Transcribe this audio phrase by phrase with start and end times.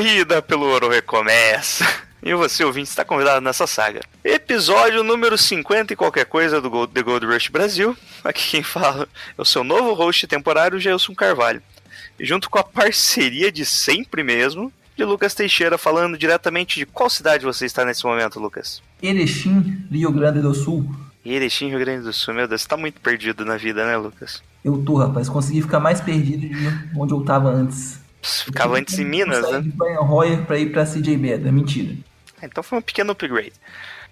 [0.00, 1.86] Corrida pelo ouro recomeça.
[2.22, 4.00] E você, ouvinte, está convidado nessa saga.
[4.22, 7.96] Episódio número 50 e qualquer coisa do Gold- The Gold Rush Brasil.
[8.22, 11.62] Aqui quem fala é o seu novo host temporário, Gelson Carvalho.
[12.20, 17.08] E junto com a parceria de sempre mesmo, de Lucas Teixeira, falando diretamente de qual
[17.08, 18.82] cidade você está nesse momento, Lucas?
[19.02, 20.94] Erechim, Rio Grande do Sul.
[21.24, 22.34] Erechim, Rio Grande do Sul.
[22.34, 24.42] Meu Deus, você tá muito perdido na vida, né, Lucas?
[24.62, 25.28] Eu tô, rapaz.
[25.28, 28.00] Consegui ficar mais perdido de onde eu tava antes.
[28.26, 29.60] Ficava antes em Minas, eu né?
[29.60, 30.00] de Banha
[30.46, 31.52] pra ir pra CJ Beda.
[31.52, 31.94] Mentira.
[32.42, 33.52] Então foi um pequeno upgrade.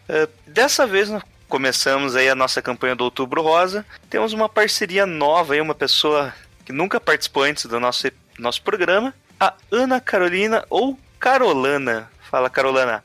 [0.08, 3.84] Uh, dessa vez nós começamos aí a nossa campanha do Outubro Rosa.
[4.08, 6.32] Temos uma parceria nova aí, uma pessoa
[6.64, 12.10] que nunca participou antes do nosso, nosso programa, a Ana Carolina ou Carolana.
[12.30, 13.04] Fala, Carolana.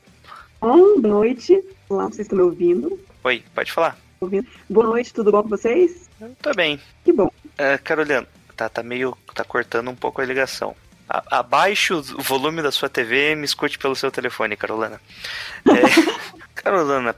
[0.60, 1.62] Boa noite.
[1.88, 2.98] Olá, vocês estão me ouvindo?
[3.24, 3.98] Oi, pode falar?
[4.20, 4.46] ouvindo?
[4.68, 6.08] Boa noite, tudo bom com vocês?
[6.42, 6.78] Tá bem.
[7.04, 7.26] Que bom.
[7.26, 9.16] Uh, Carolina, tá, tá meio.
[9.34, 10.74] tá cortando um pouco a ligação.
[11.12, 15.00] A- abaixe o volume da sua TV e me escute pelo seu telefone, Carolina.
[15.68, 17.14] É, Carolina,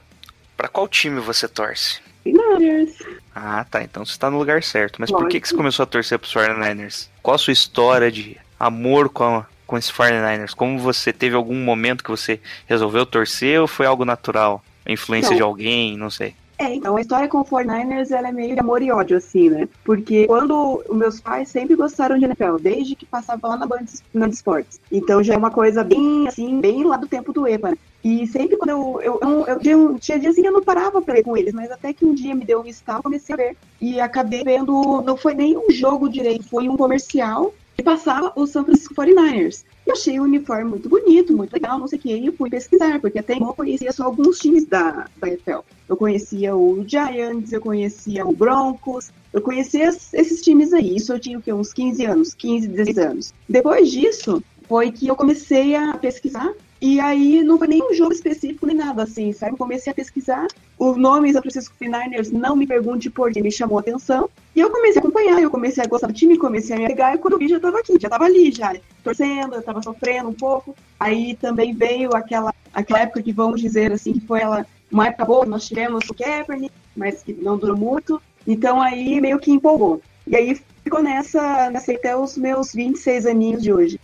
[0.57, 2.01] pra qual time você torce?
[2.25, 2.97] Niners.
[3.35, 3.83] Ah, tá.
[3.83, 4.97] Então você tá no lugar certo.
[4.99, 5.41] Mas por que, Lógico.
[5.41, 7.07] que você começou a torcer pros 49ers?
[7.21, 10.53] Qual a sua história de amor com, a, com esses 49ers?
[10.55, 14.63] Como você teve algum momento que você resolveu torcer ou foi algo natural?
[14.85, 15.37] A influência Não.
[15.37, 16.35] de alguém, não sei.
[16.63, 19.49] É, então, a história com o 49ers ela é meio de amor e ódio, assim,
[19.49, 19.67] né?
[19.83, 23.83] Porque quando meus pais sempre gostaram de NFL, desde que passava lá na Band
[24.13, 24.79] na de Esportes.
[24.89, 27.77] Então já é uma coisa bem, assim, bem lá do tempo do EPA, né?
[28.01, 31.01] E sempre quando eu, eu, eu, eu tinha, um- tinha dias que eu não parava
[31.01, 33.37] pra ver com eles, mas até que um dia me deu um estalo, comecei a
[33.37, 33.57] ver.
[33.81, 38.45] E acabei vendo, não foi nem um jogo direito, foi um comercial que passava o
[38.45, 39.63] São Francisco 49ers.
[39.85, 42.15] E achei o uniforme muito bonito, muito legal, não sei o que.
[42.15, 45.59] E eu fui pesquisar, porque até então eu conhecia só alguns times da, da NFL.
[45.89, 50.95] Eu conhecia o Giants, eu conhecia o Broncos, eu conhecia es- esses times aí.
[50.95, 51.51] Isso eu tinha o quê?
[51.51, 53.33] Uns 15 anos, 15, 16 anos.
[53.49, 56.53] Depois disso, foi que eu comecei a pesquisar.
[56.85, 59.53] E aí não foi nenhum jogo específico nem nada assim, sabe?
[59.53, 60.45] Eu comecei a pesquisar.
[60.77, 64.29] O nome São Francisco 49ers, não me pergunte por que me chamou a atenção.
[64.53, 67.15] E eu comecei a acompanhar, eu comecei a gostar do time, comecei a me pegar,
[67.15, 70.27] e quando eu vi já tava aqui, já tava ali, já torcendo, eu tava sofrendo
[70.27, 70.75] um pouco.
[70.99, 75.23] Aí também veio aquela, aquela época que vamos dizer assim, que foi ela, uma época
[75.23, 78.21] boa, nós tivemos o Kaepernick, mas que não durou muito.
[78.45, 80.01] Então aí meio que empolgou.
[80.27, 84.01] E aí ficou nessa, nessa até os meus 26 aninhos de hoje.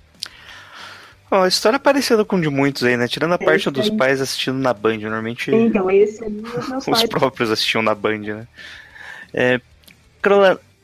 [1.31, 3.07] Ó, a história é parecida com de muitos aí, né?
[3.07, 3.97] Tirando a É, parte dos aí.
[3.97, 4.97] pais assistindo na Band.
[4.97, 6.41] Normalmente Então, esse ali,
[6.78, 8.47] os os próprios assistiam na Band, né?
[9.34, 9.59] É,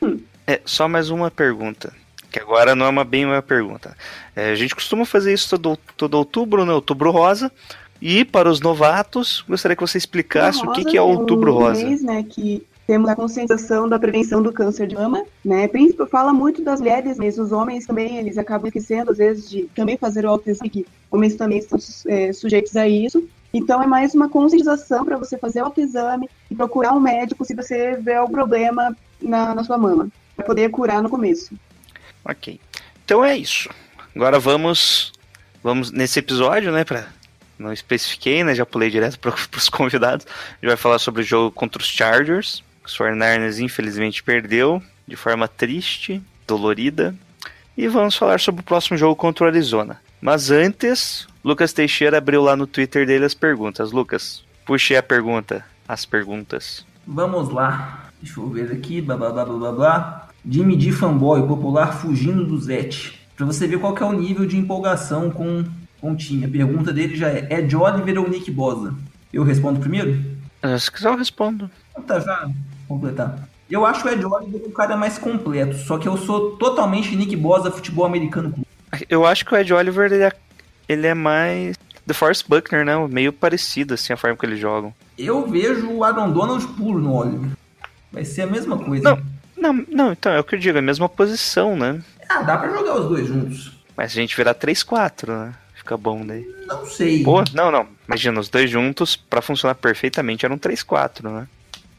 [0.02, 0.20] Hum.
[0.46, 1.92] é, só mais uma pergunta.
[2.32, 3.96] Que agora não é uma bem uma pergunta.
[4.36, 6.74] É, a gente costuma fazer isso todo, todo outubro, né?
[6.74, 7.52] Outubro Rosa.
[8.02, 11.84] E para os novatos, gostaria que você explicasse o que, que é um Outubro Rosa.
[11.84, 15.68] mês, né, que temos a conscientização da prevenção do câncer de mama, né?
[15.68, 19.64] Príncipe fala muito das mulheres, mas os homens também, eles acabam esquecendo às vezes de
[19.76, 23.28] também fazer o autoexame, que homens também estão é, sujeitos a isso.
[23.54, 27.56] Então é mais uma conscientização para você fazer o autoexame e procurar um médico se
[27.56, 31.56] você vê algum problema na, na sua mama, para poder curar no começo.
[32.24, 32.60] Ok.
[33.04, 33.70] Então é isso.
[34.16, 35.14] Agora vamos
[35.64, 37.08] vamos nesse episódio, né, para
[37.58, 40.28] não especifiquei, né, já pulei direto para os convidados.
[40.28, 42.64] A gente vai falar sobre o jogo contra os Chargers.
[42.86, 47.16] Os 49ers infelizmente perdeu de forma triste, dolorida.
[47.78, 50.00] E vamos falar sobre o próximo jogo contra o Arizona.
[50.22, 53.92] Mas antes, Lucas Teixeira abriu lá no Twitter dele as perguntas.
[53.92, 56.86] Lucas, puxe a pergunta, as perguntas.
[57.06, 58.10] Vamos lá.
[58.22, 59.02] Deixa eu ver aqui.
[59.02, 60.30] Blá blá blá blá blá blá.
[60.48, 63.20] Jimmy D fanboy, popular fugindo do Zete.
[63.36, 65.66] Pra você ver qual que é o nível de empolgação com,
[66.00, 66.46] com o time.
[66.46, 68.94] A pergunta dele já é: é de Oliver ou Nick Bosa?
[69.34, 70.24] Eu respondo primeiro?
[70.80, 71.70] Se quiser eu respondo.
[71.92, 72.50] Então tá, já
[72.88, 73.48] completar.
[73.70, 77.36] Eu acho o Ed Oliver o cara mais completo, só que eu sou totalmente Nick
[77.36, 78.54] Bosa futebol americano.
[79.10, 80.32] Eu acho que o Ed Oliver ele é,
[80.88, 82.96] ele é mais The Force Buckner, né?
[83.08, 84.94] Meio parecido assim a forma que eles jogam.
[85.18, 87.50] Eu vejo o Aaron Donald puro no Oliver.
[88.12, 89.04] Vai ser a mesma coisa.
[89.04, 89.36] Não.
[89.58, 92.00] Não, não, então é o que eu digo, é a mesma posição, né?
[92.30, 93.72] Ah, dá pra jogar os dois juntos.
[93.96, 95.54] Mas se a gente virar 3-4, né?
[95.74, 96.46] Fica bom daí.
[96.68, 97.24] Não sei.
[97.24, 97.88] Pô, não, não.
[98.08, 101.48] Imagina, os dois juntos, pra funcionar perfeitamente, eram 3-4, né?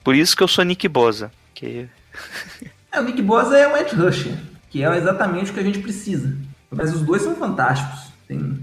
[0.07, 1.33] Por isso que eu sou Nick Bosa.
[1.53, 1.89] Que...
[2.93, 4.33] É, o Nick Bosa é um edge rusher,
[4.71, 6.35] que é exatamente o que a gente precisa.
[6.71, 8.11] Mas os dois são fantásticos.
[8.29, 8.59] Tem...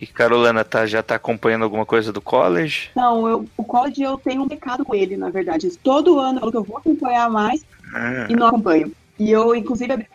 [0.00, 2.88] E Carolina, tá, já tá acompanhando alguma coisa do college?
[2.96, 5.68] Não, eu, o college eu tenho um pecado com ele, na verdade.
[5.76, 7.62] Todo ano eu falo que eu vou acompanhar mais
[7.94, 8.90] Ah, e não acompanho.
[9.18, 10.08] E eu, inclusive, abri-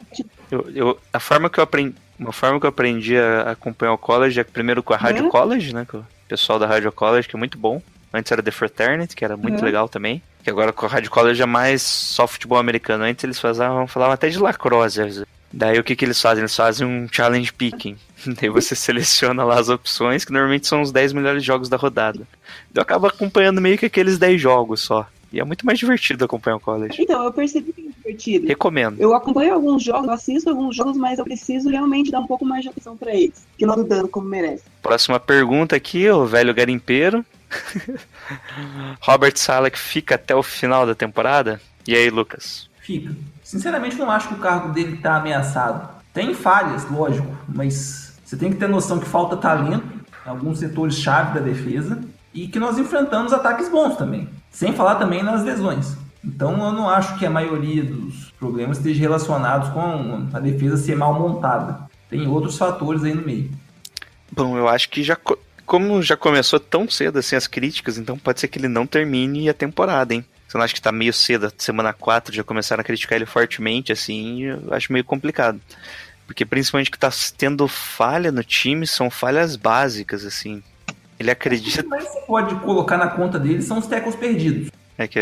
[0.52, 1.96] eu, eu- a forma que eu aprendi.
[2.20, 5.30] Uma forma que eu aprendi a acompanhar o college é primeiro com a Rádio Uhum.
[5.30, 5.86] College, né?
[5.90, 7.80] Com o pessoal da Rádio College, que é muito bom.
[8.12, 9.66] Antes era The Fraternity, que era muito Uhum.
[9.66, 10.22] legal também.
[10.48, 13.04] Que agora com a Rádio College é mais só futebol americano.
[13.04, 15.26] Antes eles faziam, falavam até de lacrosse.
[15.52, 16.42] Daí o que, que eles fazem?
[16.42, 17.98] Eles fazem um challenge picking.
[18.26, 22.26] Daí você seleciona lá as opções, que normalmente são os 10 melhores jogos da rodada.
[22.74, 25.06] Eu acabo acompanhando meio que aqueles 10 jogos só.
[25.34, 26.96] E é muito mais divertido acompanhar o college.
[26.98, 28.48] Então, eu percebi divertido.
[28.48, 29.00] Recomendo.
[29.00, 32.64] Eu acompanho alguns jogos, assisto alguns jogos, mas eu preciso realmente dar um pouco mais
[32.64, 33.46] de atenção pra eles.
[33.58, 34.64] Que não dando como merece.
[34.82, 37.26] Próxima pergunta aqui, o velho garimpeiro.
[39.02, 41.62] Robert Salek fica até o final da temporada?
[41.88, 42.70] E aí, Lucas?
[42.82, 43.14] Fica.
[43.44, 45.90] Sinceramente, não acho que o cargo dele tá ameaçado.
[46.14, 49.86] Tem falhas, lógico, mas você tem que ter noção que falta talento
[50.26, 52.02] em alguns setores-chave da defesa
[52.34, 54.28] e que nós enfrentamos ataques bons também.
[54.52, 55.96] Sem falar também nas lesões.
[56.28, 60.96] Então eu não acho que a maioria dos problemas esteja relacionados com a defesa ser
[60.96, 61.88] mal montada.
[62.10, 63.50] Tem outros fatores aí no meio.
[64.32, 65.16] Bom, eu acho que já.
[65.16, 68.86] co- Como já começou tão cedo assim as críticas, então pode ser que ele não
[68.86, 70.24] termine a temporada, hein?
[70.48, 73.92] Você não acha que tá meio cedo, semana 4 já começaram a criticar ele fortemente,
[73.92, 75.60] assim, eu acho meio complicado.
[76.26, 80.62] Porque principalmente que tá tendo falha no time são falhas básicas, assim.
[81.20, 84.70] Ele acredita Mas você pode colocar na conta dele são os tecos perdidos.
[84.98, 85.20] É que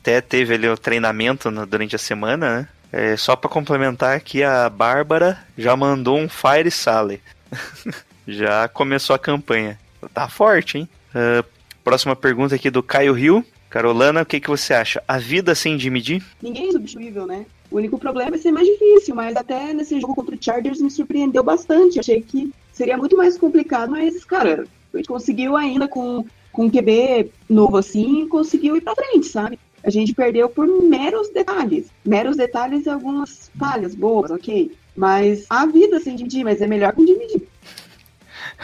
[0.00, 2.68] até teve ali o treinamento no- durante a semana, né?
[2.92, 7.20] É, só pra complementar aqui, a Bárbara já mandou um Fire Sally.
[8.26, 9.78] já começou a campanha.
[10.14, 10.88] Tá forte, hein?
[11.14, 11.44] Ah,
[11.82, 13.44] próxima pergunta aqui do Caio Rio.
[13.68, 15.02] Carolana, o que, que você acha?
[15.06, 16.22] A vida sem Jimmy?
[16.40, 17.44] Ninguém é substituível, né?
[17.70, 20.90] O único problema é ser mais difícil, mas até nesse jogo contra o Chargers me
[20.90, 21.98] surpreendeu bastante.
[21.98, 24.64] Achei que seria muito mais complicado, mas, cara,
[24.94, 26.24] a gente conseguiu ainda com,
[26.56, 29.58] com um QB novo assim, conseguiu ir pra frente, sabe?
[29.84, 31.88] A gente perdeu por meros detalhes.
[32.02, 34.74] Meros detalhes e algumas falhas boas, ok?
[34.96, 37.42] Mas a vida sem Jimmy G, mas é melhor com o Jimmy G.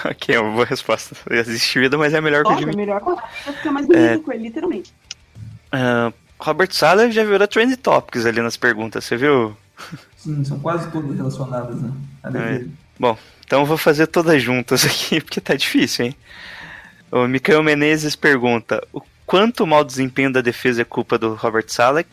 [0.08, 1.14] ok, uma boa resposta.
[1.30, 3.16] Existe vida, mas é melhor que o Óbvio, Jimmy é melhor com
[3.52, 4.92] fica mais bonito com ele, literalmente.
[5.70, 6.10] Ah,
[6.40, 9.54] Robert Sala já virou trend topics ali nas perguntas, você viu?
[10.16, 11.92] Sim, são quase todas relacionadas, né?
[12.24, 12.70] Defesa.
[12.98, 16.16] Bom, então eu vou fazer todas juntas aqui, porque tá difícil, hein?
[17.12, 21.66] O Mikael Menezes pergunta: o quanto o mau desempenho da defesa é culpa do Robert
[21.68, 22.06] Saleh?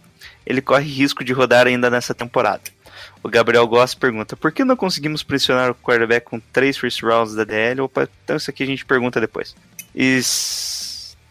[0.46, 2.64] Ele corre risco de rodar ainda nessa temporada.
[3.24, 7.34] O Gabriel Goss pergunta: por que não conseguimos pressionar o quarterback com três first rounds
[7.34, 7.80] da DL?
[7.80, 9.56] Opa, então isso aqui a gente pergunta depois.
[9.96, 10.20] E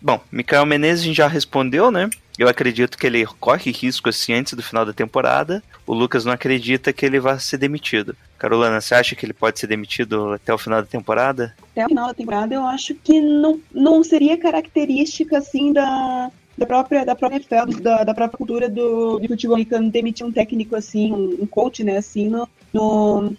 [0.01, 2.09] Bom, Mikael Menezes a gente já respondeu, né?
[2.39, 5.63] Eu acredito que ele corre risco assim antes do final da temporada.
[5.87, 8.17] O Lucas não acredita que ele vai ser demitido.
[8.39, 11.55] Carolina, você acha que ele pode ser demitido até o final da temporada?
[11.73, 16.65] até o final da temporada, eu acho que não, não seria característica assim da, da
[16.65, 20.77] própria da própria NFL, da, da própria cultura do, do futebol americano demitir um técnico
[20.77, 23.37] assim, um, um coach, né, assim, no, no,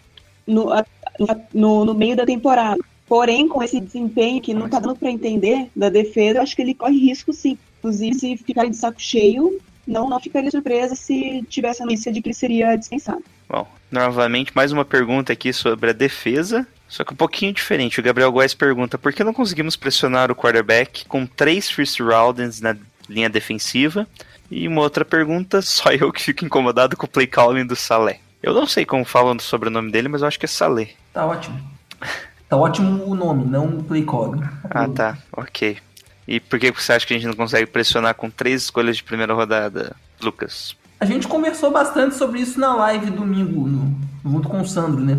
[1.53, 2.79] no, no, meio da temporada.
[3.07, 6.61] Porém, com esse desempenho que não tá dando para entender da defesa, eu acho que
[6.61, 7.57] ele corre risco sim.
[7.79, 12.21] Inclusive, se ficarem de saco cheio, não, não ficaria surpresa se tivesse a notícia de
[12.21, 13.23] que ele seria dispensado.
[13.49, 17.99] Bom, novamente, mais uma pergunta aqui sobre a defesa, só que um pouquinho diferente.
[17.99, 22.61] O Gabriel Góes pergunta: por que não conseguimos pressionar o quarterback com três first rounds
[22.61, 22.75] na
[23.07, 24.07] linha defensiva?
[24.51, 28.19] E uma outra pergunta, só eu que fico incomodado com o play calling do Salé.
[28.41, 30.91] Eu não sei como falam sobre o nome dele, mas eu acho que é Salé.
[31.13, 31.59] Tá ótimo.
[32.47, 34.41] Tá ótimo o nome, não o play calling.
[34.63, 35.77] Ah, tá, ok.
[36.27, 39.03] E por que você acha que a gente não consegue pressionar com três escolhas de
[39.03, 40.75] primeira rodada, Lucas?
[40.99, 43.95] A gente conversou bastante sobre isso na live domingo, no-
[44.29, 45.17] junto com o Sandro, né?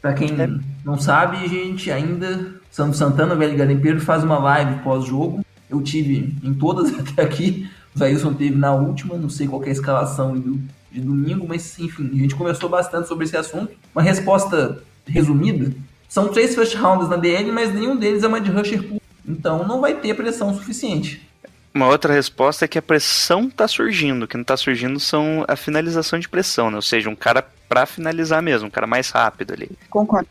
[0.00, 0.48] Pra quem É.
[0.84, 5.44] não sabe, a gente ainda, Sandro Santana, velho garimpeiro, faz uma live pós-jogo.
[5.70, 7.68] Eu tive em todas até aqui.
[7.94, 10.60] O Zailson teve na última, não sei qual é a escalação do,
[10.90, 13.70] de domingo, mas enfim, a gente conversou bastante sobre esse assunto.
[13.94, 15.72] Uma resposta resumida:
[16.08, 19.00] são três first rounders na DL, mas nenhum deles é uma de rusher pool.
[19.26, 21.26] Então não vai ter pressão suficiente.
[21.74, 24.24] Uma outra resposta é que a pressão tá surgindo.
[24.24, 26.76] O que não tá surgindo são a finalização de pressão, né?
[26.76, 29.70] Ou seja, um cara pra finalizar mesmo, um cara mais rápido ali.
[29.88, 30.28] Concordo.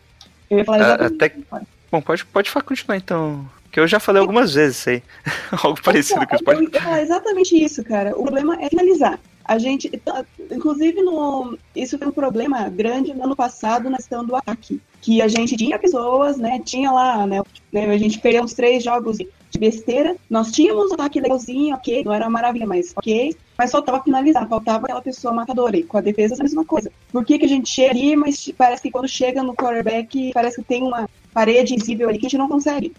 [0.49, 3.45] Eu ia falar Ah, exatamente até- Bom, pode, pode continuar então.
[3.71, 5.03] Que eu já falei algumas vezes isso aí.
[5.63, 6.43] Algo parecido com isso.
[6.43, 6.65] Então, Pode...
[6.65, 8.11] eu ia falar exatamente isso, cara.
[8.17, 9.19] O problema é finalizar.
[9.45, 14.23] A gente, tá- inclusive, no, isso foi um problema grande no ano passado na questão
[14.25, 14.79] do ataque.
[15.01, 16.61] Que a gente tinha pessoas, né?
[16.63, 17.41] Tinha lá, né?
[17.73, 19.17] né, A gente perdeu uns três jogos
[19.51, 20.15] de besteira.
[20.29, 23.35] Nós tínhamos um ataque legalzinho, ok, não era uma maravilha, mas ok.
[23.57, 25.77] Mas faltava finalizar, faltava aquela pessoa matadora.
[25.77, 26.91] E com a defesa a mesma coisa.
[27.11, 30.55] Por que, que a gente chega ali, mas parece que quando chega no quarterback, parece
[30.55, 32.93] que tem uma, parede invisível ali que a gente não consegue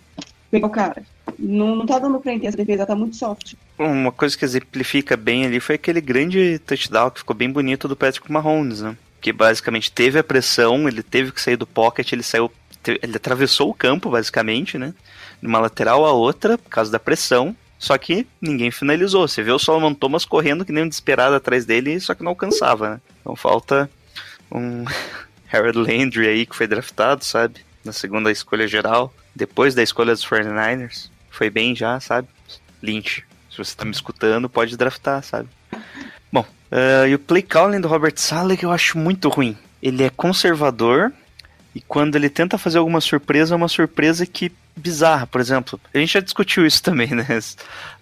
[0.51, 1.03] pegar o cara.
[1.39, 3.55] Não, não tá dando pra entender, essa defesa tá muito soft.
[3.79, 7.97] Uma coisa que exemplifica bem ali foi aquele grande touchdown que ficou bem bonito do
[7.97, 8.97] Patrick Mahomes, né?
[9.21, 12.51] Que basicamente teve a pressão, ele teve que sair do pocket, ele saiu.
[12.85, 14.93] Ele atravessou o campo, basicamente, né?
[15.43, 17.55] De uma lateral a outra, por causa da pressão.
[17.79, 19.27] Só que ninguém finalizou.
[19.27, 22.31] Você vê o Solomon Thomas correndo que nem um desesperado atrás dele, só que não
[22.31, 23.01] alcançava, né?
[23.21, 23.91] Então falta
[24.51, 24.85] um
[25.53, 27.57] Harold Landry aí que foi draftado, sabe?
[27.85, 31.11] Na segunda escolha geral, depois da escolha dos 49ers.
[31.29, 32.29] Foi bem já, sabe?
[32.81, 35.49] Lynch, se você tá me escutando, pode draftar, sabe?
[36.31, 39.57] Bom, eh, e o play calling do Robert Saleh eu acho muito ruim.
[39.83, 41.13] Ele é conservador
[41.75, 45.81] e quando ele tenta fazer alguma surpresa, é uma surpresa que bizarra, por exemplo.
[45.93, 47.27] A gente já discutiu isso também, né,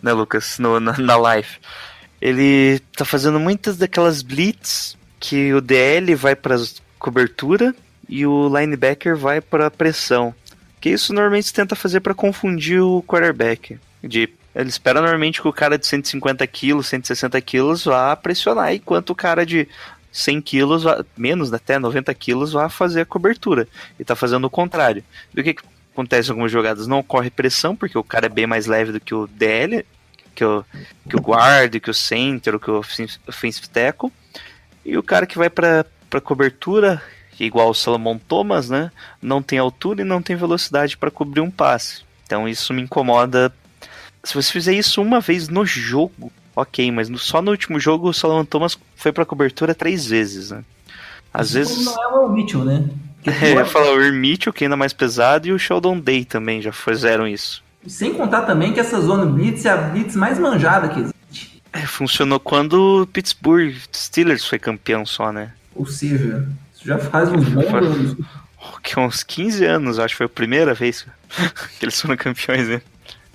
[0.02, 1.58] né Lucas, no, na, na live.
[2.20, 6.56] Ele tá fazendo muitas daquelas blitz que o DL vai para
[6.98, 7.74] cobertura
[8.08, 10.34] e o linebacker vai para pressão.
[10.80, 13.78] Que isso normalmente se tenta fazer para confundir o quarterback.
[14.02, 19.10] De, ele espera normalmente que o cara de 150 quilos, 160 quilos vá pressionar, enquanto
[19.10, 19.68] o cara de
[20.10, 20.84] 100 quilos,
[21.16, 23.68] menos até 90 quilos, vá fazer a cobertura.
[23.98, 25.04] E tá fazendo o contrário.
[25.34, 25.54] E o que
[25.92, 26.86] acontece em algumas jogadas?
[26.86, 29.84] Não ocorre pressão, porque o cara é bem mais leve do que o DL,
[30.34, 30.64] que o,
[31.08, 32.78] que o guard, que o center, que o
[33.26, 34.10] offensive tackle.
[34.84, 37.02] E o cara que vai pra, pra cobertura,
[37.38, 38.90] igual o Salomon Thomas, né?
[39.20, 42.02] Não tem altura e não tem velocidade para cobrir um passe.
[42.24, 43.52] Então isso me incomoda.
[44.22, 48.08] Se você fizer isso uma vez no jogo, ok, mas no- só no último jogo
[48.08, 50.62] o Salomon Thomas foi pra cobertura três vezes, né?
[51.32, 51.84] Às vezes.
[51.84, 52.88] Não é o Mitchell, né?
[53.24, 56.62] É, eu ia falar o Mitchell, que ainda mais pesado, e o Sheldon Day também
[56.62, 57.62] já fizeram isso.
[57.86, 61.62] Sem contar também que essa zona blitz é a blitz mais manjada que existe.
[61.72, 65.52] É, funcionou quando o Pittsburgh Steelers foi campeão só, né?
[65.74, 68.16] Ou seja, isso já faz uns bons Faz- anos.
[68.82, 71.06] Que uns 15 anos, acho que foi a primeira vez
[71.78, 72.82] que eles foram campeões, né?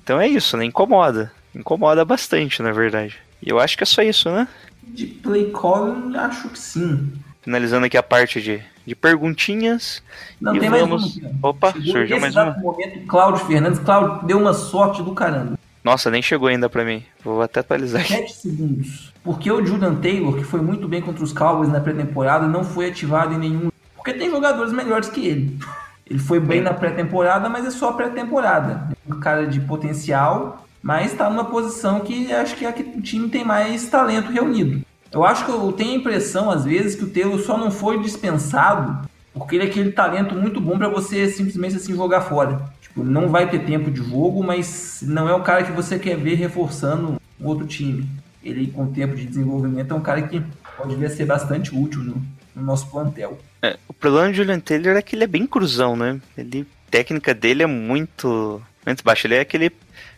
[0.04, 0.66] Então é isso, né?
[0.66, 1.32] Incomoda.
[1.56, 3.16] Incomoda bastante, na verdade.
[3.42, 4.48] E eu acho que é só isso, né?
[4.84, 7.12] De play calling, acho que sim.
[7.42, 10.02] Finalizando aqui a parte de, de perguntinhas.
[10.40, 11.50] Não, E tem vamos- mais uma.
[11.50, 12.58] Opa, Chegou surgiu mais uma.
[12.58, 13.80] momento, Cláudio Fernandes.
[13.80, 15.58] Cláudio deu uma sorte do caramba.
[15.84, 17.04] Nossa, nem chegou ainda pra mim.
[17.24, 18.14] Vou até atualizar aqui.
[18.14, 19.14] 7 segundos.
[19.24, 22.88] Porque o Jordan Taylor, que foi muito bem contra os Cowboys na pré-temporada, não foi
[22.90, 23.70] ativado em nenhum.
[23.96, 25.60] Porque tem jogadores melhores que ele.
[26.08, 28.90] Ele foi bem na pré-temporada, mas é só pré-temporada.
[29.10, 32.84] É um cara de potencial, mas está numa posição que acho que é a que
[32.84, 34.82] o time tem mais talento reunido.
[35.16, 38.00] Eu acho que eu tenho a impressão, às vezes, que o Taylor só não foi
[38.02, 42.70] dispensado porque ele é aquele talento muito bom para você simplesmente assim jogar fora.
[42.82, 46.18] Tipo, não vai ter tempo de jogo, mas não é o cara que você quer
[46.18, 48.08] ver reforçando o outro time.
[48.44, 50.42] Ele, com tempo de desenvolvimento, é um cara que
[50.78, 52.22] pode vir a ser bastante útil no,
[52.56, 53.38] no nosso plantel.
[53.62, 56.20] É, o problema do Julian Taylor é que ele é bem cruzão, né?
[56.38, 59.28] Ele, a técnica dele é muito, muito baixa.
[59.28, 59.72] Ele é aquele,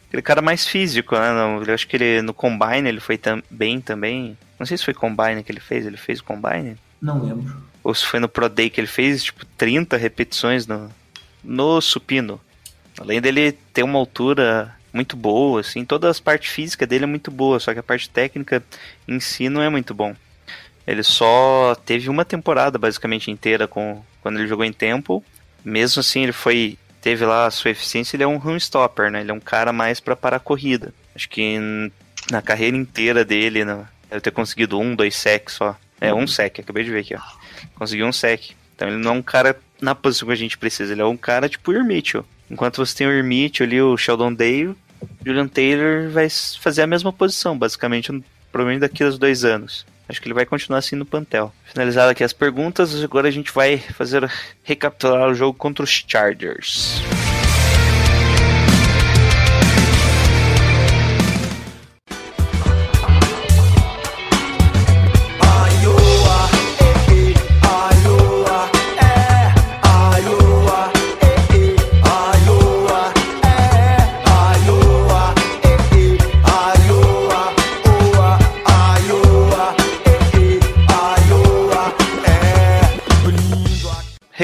[0.08, 1.30] aquele cara mais físico, né?
[1.68, 4.38] Eu acho que ele no Combine ele foi tam, bem também.
[4.60, 5.86] Não sei se foi Combine que ele fez.
[5.86, 6.78] Ele fez o Combine?
[7.02, 7.56] Não lembro.
[7.84, 10.90] Ou se foi no Pro Day que ele fez, tipo, 30 repetições no,
[11.44, 12.40] no supino.
[13.00, 17.30] Além dele ter uma altura muito boa, assim, todas as partes físicas dele é muito
[17.30, 18.64] boa, só que a parte técnica
[19.08, 20.16] em si não é muito bom.
[20.88, 25.22] Ele só teve uma temporada basicamente inteira com quando ele jogou em Temple.
[25.64, 29.22] Mesmo assim, ele foi teve lá a sua eficiência, ele é um run stopper, né?
[29.22, 30.94] Ele é um cara mais para parar a corrida.
[31.16, 31.58] Acho que
[32.30, 35.78] na carreira inteira dele, né, deve ter conseguido um, dois sacks só.
[36.02, 37.22] É, um sec, acabei de ver aqui, ó.
[37.76, 38.50] Conseguiu um sec.
[38.76, 41.16] Então ele não é um cara na posição que a gente precisa, ele é um
[41.16, 42.26] cara tipo o.
[42.52, 44.76] Enquanto você tem o Mitchell ali, o Sheldon Day, o
[45.26, 46.28] Julian Taylor vai
[46.60, 48.12] fazer a mesma posição, basicamente,
[48.52, 49.86] provavelmente daqui a dois anos.
[50.10, 51.54] Acho que ele vai continuar assim no Pantel.
[51.66, 54.30] Finalizado aqui as perguntas, agora a gente vai fazer
[54.64, 57.02] recapitular o jogo contra os Chargers.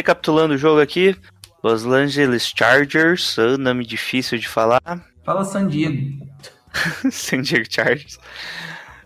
[0.04, 1.16] Recapitulando o jogo aqui,
[1.64, 4.82] Los Angeles Chargers, ah, nome difícil de falar.
[5.24, 6.28] Fala San Diego.
[7.10, 8.20] San Diego Chargers.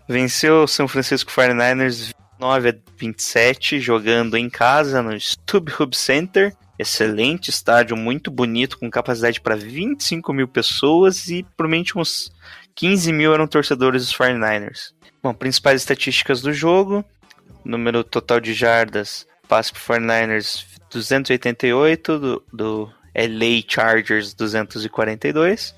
[0.08, 6.52] Venceu o São Francisco 49ers 9 a 27, jogando em casa no StubHub Center.
[6.76, 12.32] Excelente estádio, muito bonito, com capacidade para 25 mil pessoas e provavelmente uns
[12.74, 14.92] 15 mil eram torcedores dos 49ers.
[15.22, 17.04] Bom, principais estatísticas do jogo:
[17.64, 25.74] número total de jardas, passe para 49ers 288, do, do LA Chargers 242,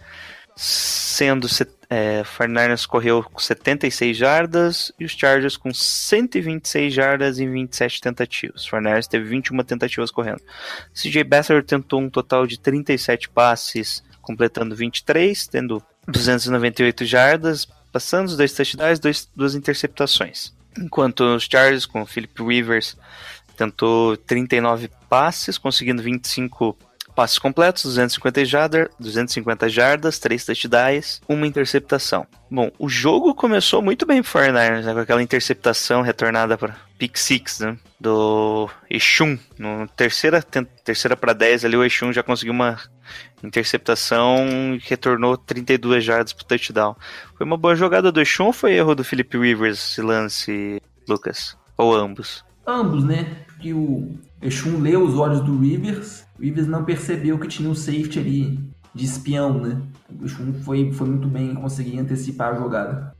[0.57, 1.49] sendo
[1.88, 8.69] é, 49ers correu com 76 jardas e os Chargers com 126 jardas em 27 tentativas.
[8.69, 10.43] 49ers teve 21 tentativas correndo.
[10.95, 18.37] CJ Beathard tentou um total de 37 passes, completando 23, tendo 298 jardas, passando os
[18.37, 20.52] dois touchdowns, dois, duas interceptações.
[20.79, 22.97] Enquanto os Chargers com o Philip Rivers
[23.57, 26.79] tentou 39 passes, conseguindo 25
[27.14, 32.26] passes completos, 250 jardas, 250 jardas, 3 touchdowns, uma interceptação.
[32.49, 37.17] Bom, o jogo começou muito bem pro 49ers, né, com aquela interceptação retornada para pick
[37.19, 39.37] six, né, do Exum.
[39.59, 42.79] No terceira, terceira para 10 ali, o Exum já conseguiu uma
[43.43, 46.97] interceptação e retornou 32 jardas pro touchdown.
[47.37, 51.57] Foi uma boa jogada do Exum ou foi erro do Philip Rivers esse lance, Lucas?
[51.76, 52.45] Ou ambos?
[52.71, 53.45] Ambos, né?
[53.47, 57.75] Porque o Exum leu os olhos do Rivers, o Rivers não percebeu que tinha um
[57.75, 58.61] safety ali
[58.95, 59.83] de espião, né?
[60.09, 63.12] O Exum foi, foi muito bem em conseguir antecipar a jogada.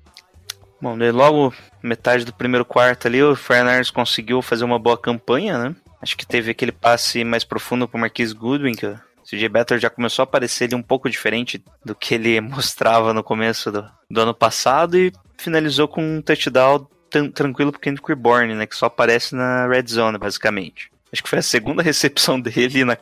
[0.81, 1.53] Bom, logo
[1.83, 5.77] metade do primeiro quarto ali, o 49ers conseguiu fazer uma boa campanha, né?
[6.01, 9.91] Acho que teve aquele passe mais profundo pro Marquise Goodwin, que o CJ Better já
[9.91, 14.21] começou a parecer ele um pouco diferente do que ele mostrava no começo do, do
[14.21, 16.87] ano passado e finalizou com um touchdown
[17.35, 18.67] tranquilo pro Kendrick Bourne, né?
[18.67, 20.91] Que só aparece na red zone, basicamente.
[21.13, 22.97] Acho que foi a segunda recepção dele na-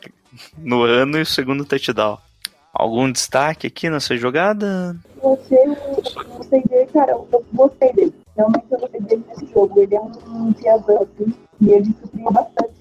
[0.57, 2.17] no ano e o segundo touchdown.
[2.73, 4.95] Algum destaque aqui nessa jogada?
[5.21, 5.75] Você, eu
[6.37, 8.13] gostei dele, cara, eu gostei dele.
[8.37, 9.79] Realmente eu gostei dele nesse jogo.
[9.81, 12.78] Ele é um piazão, assim, e ele supriu bastante.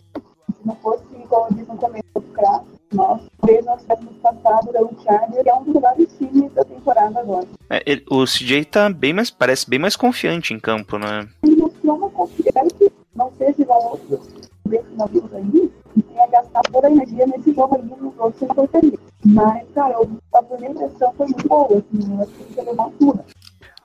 [0.69, 4.91] Não fosse, como eu disse no começo, o craque, nós, talvez nós tivéssemos passado pelo
[5.03, 7.47] Charger, que é um dos melhores times da temporada agora.
[7.71, 11.27] É, ele- o CJ tá bem mais, parece bem mais confiante em campo, né?
[11.43, 14.29] Ele mostrou uma confiança que não sei se vão outros
[14.67, 18.49] desses navios aí, e tenha gastado toda a energia nesse jogo aí nos outros sem
[18.49, 18.99] portaria.
[19.25, 19.95] Mas, cara,
[20.35, 23.25] a primeira impressão foi muito boa, assim, eu acho que ele teve uma altura.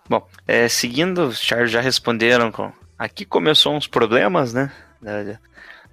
[0.10, 2.70] Bom, é, seguindo, os Chargers já responderam com.
[3.00, 4.70] Aqui começou uns problemas, né?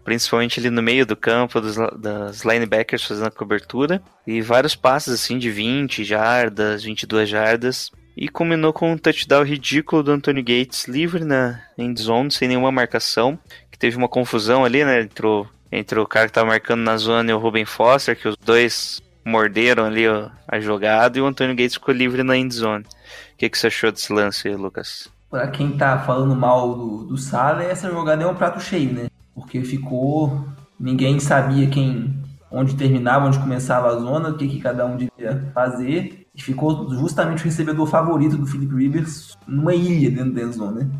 [0.04, 4.02] Principalmente ali no meio do campo, dos, das linebackers fazendo a cobertura.
[4.26, 7.90] E vários passes assim de 20 jardas, 22 jardas.
[8.16, 12.72] E culminou com um touchdown ridículo do Anthony Gates livre na end zone, sem nenhuma
[12.72, 13.38] marcação.
[13.70, 15.02] Que teve uma confusão ali, né?
[15.02, 18.28] Entre o, entre o cara que tava marcando na zona e o Ruben Foster, que
[18.28, 21.18] os dois morderam ali ó, a jogada.
[21.18, 22.84] E o Anthony Gates ficou livre na end zone.
[22.84, 25.08] O que, que você achou desse lance, Lucas?
[25.30, 29.06] Pra quem tá falando mal do, do Sala, essa jogada é um prato cheio, né?
[29.40, 30.44] Porque ficou.
[30.78, 32.14] Ninguém sabia quem.
[32.50, 36.26] onde terminava, onde começava a zona, o que, que cada um devia fazer.
[36.34, 40.90] E ficou justamente o recebedor favorito do Philip Rivers numa ilha dentro da zona, né?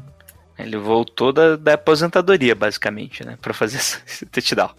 [0.58, 3.38] Ele voltou da, da aposentadoria, basicamente, né?
[3.40, 4.70] Pra fazer esse touchdown.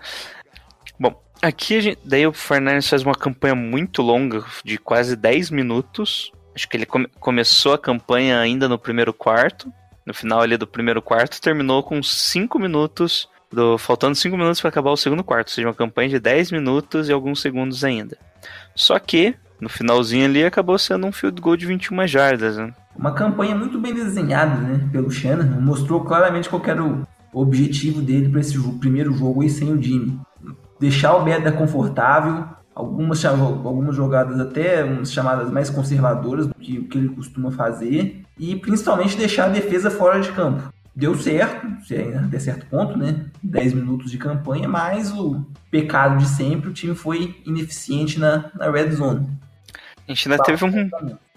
[0.99, 6.31] Bom, aqui gente, daí o Fernandes faz uma campanha muito longa, de quase 10 minutos.
[6.55, 9.71] Acho que ele come- começou a campanha ainda no primeiro quarto.
[10.05, 14.69] No final ali do primeiro quarto, terminou com 5 minutos, do, faltando 5 minutos para
[14.69, 15.49] acabar o segundo quarto.
[15.49, 18.17] Ou seja, uma campanha de 10 minutos e alguns segundos ainda.
[18.75, 22.73] Só que, no finalzinho ali, acabou sendo um field goal de 21 jardas, né?
[22.95, 24.89] Uma campanha muito bem desenhada, né?
[24.91, 25.61] Pelo Shannon.
[25.61, 30.19] Mostrou claramente qual era o objetivo dele para esse jogo, primeiro jogo sem o Jimmy.
[30.79, 37.09] Deixar o Beda confortável, algumas, algumas jogadas até umas chamadas mais conservadoras do que ele
[37.09, 40.71] costuma fazer, e principalmente deixar a defesa fora de campo.
[40.93, 43.25] Deu certo, se é até certo ponto, né?
[43.41, 48.69] 10 minutos de campanha, mas o pecado de sempre, o time foi ineficiente na, na
[48.69, 49.27] red zone.
[50.07, 50.89] A gente ainda teve um,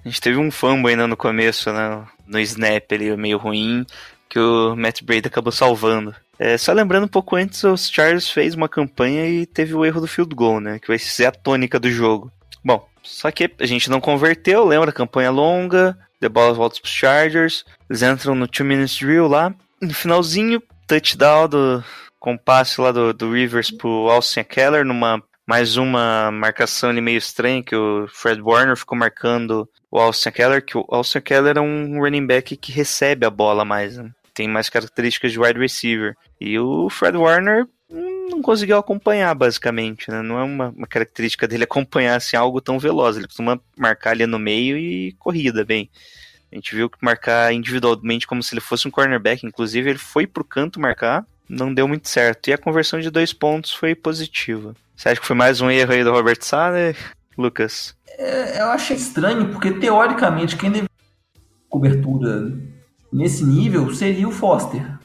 [0.05, 2.05] A gente teve um fumble ainda no começo, né?
[2.27, 3.87] No snap ali, meio ruim,
[4.29, 6.15] que o Matt Brady acabou salvando.
[6.37, 10.01] É, só lembrando um pouco antes, os Chargers fez uma campanha e teve o erro
[10.01, 10.81] do field goal, né?
[10.81, 12.31] Que vai ser a tônica do jogo.
[12.65, 14.91] Bom, só que a gente não converteu, lembra?
[14.91, 19.93] Campanha longa, the bola volta pros Chargers, eles entram no 2 minutes drill lá, no
[19.93, 21.85] finalzinho, touchdown do,
[22.19, 27.19] com passe lá do, do Rivers pro Austin Keller, numa mais uma marcação ali meio
[27.19, 31.61] estranha, que o Fred Warner ficou marcando o Austin Keller, que o Austin Keller é
[31.61, 34.11] um running back que recebe a bola mais, né?
[34.33, 36.17] tem mais características de wide receiver.
[36.41, 37.67] E o Fred Warner
[38.31, 40.23] não conseguiu acompanhar, basicamente, né?
[40.23, 43.17] Não é uma, uma característica dele acompanhar assim, algo tão veloz.
[43.17, 45.91] Ele costuma marcar ali no meio e corrida bem.
[46.51, 50.25] A gente viu que marcar individualmente como se ele fosse um cornerback, inclusive ele foi
[50.25, 52.49] pro canto marcar, não deu muito certo.
[52.49, 54.75] E a conversão de dois pontos foi positiva.
[54.97, 56.95] Você acha que foi mais um erro aí do Robert Sala,
[57.37, 57.97] Lucas?
[58.17, 60.87] É, eu achei estranho, porque teoricamente quem deve
[61.69, 62.53] cobertura
[63.13, 64.97] nesse nível seria o Foster.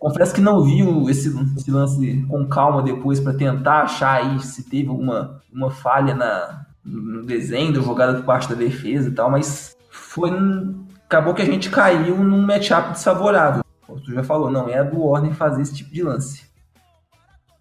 [0.00, 4.62] Confesso que não vi esse, esse lance com calma depois para tentar achar aí se
[4.62, 9.30] teve alguma uma falha na, no desenho da jogada por parte da defesa e tal,
[9.30, 10.30] mas foi
[11.04, 13.62] acabou que a gente caiu num matchup desfavorável.
[13.86, 16.48] Tu já falou, não é do Warner fazer esse tipo de lance.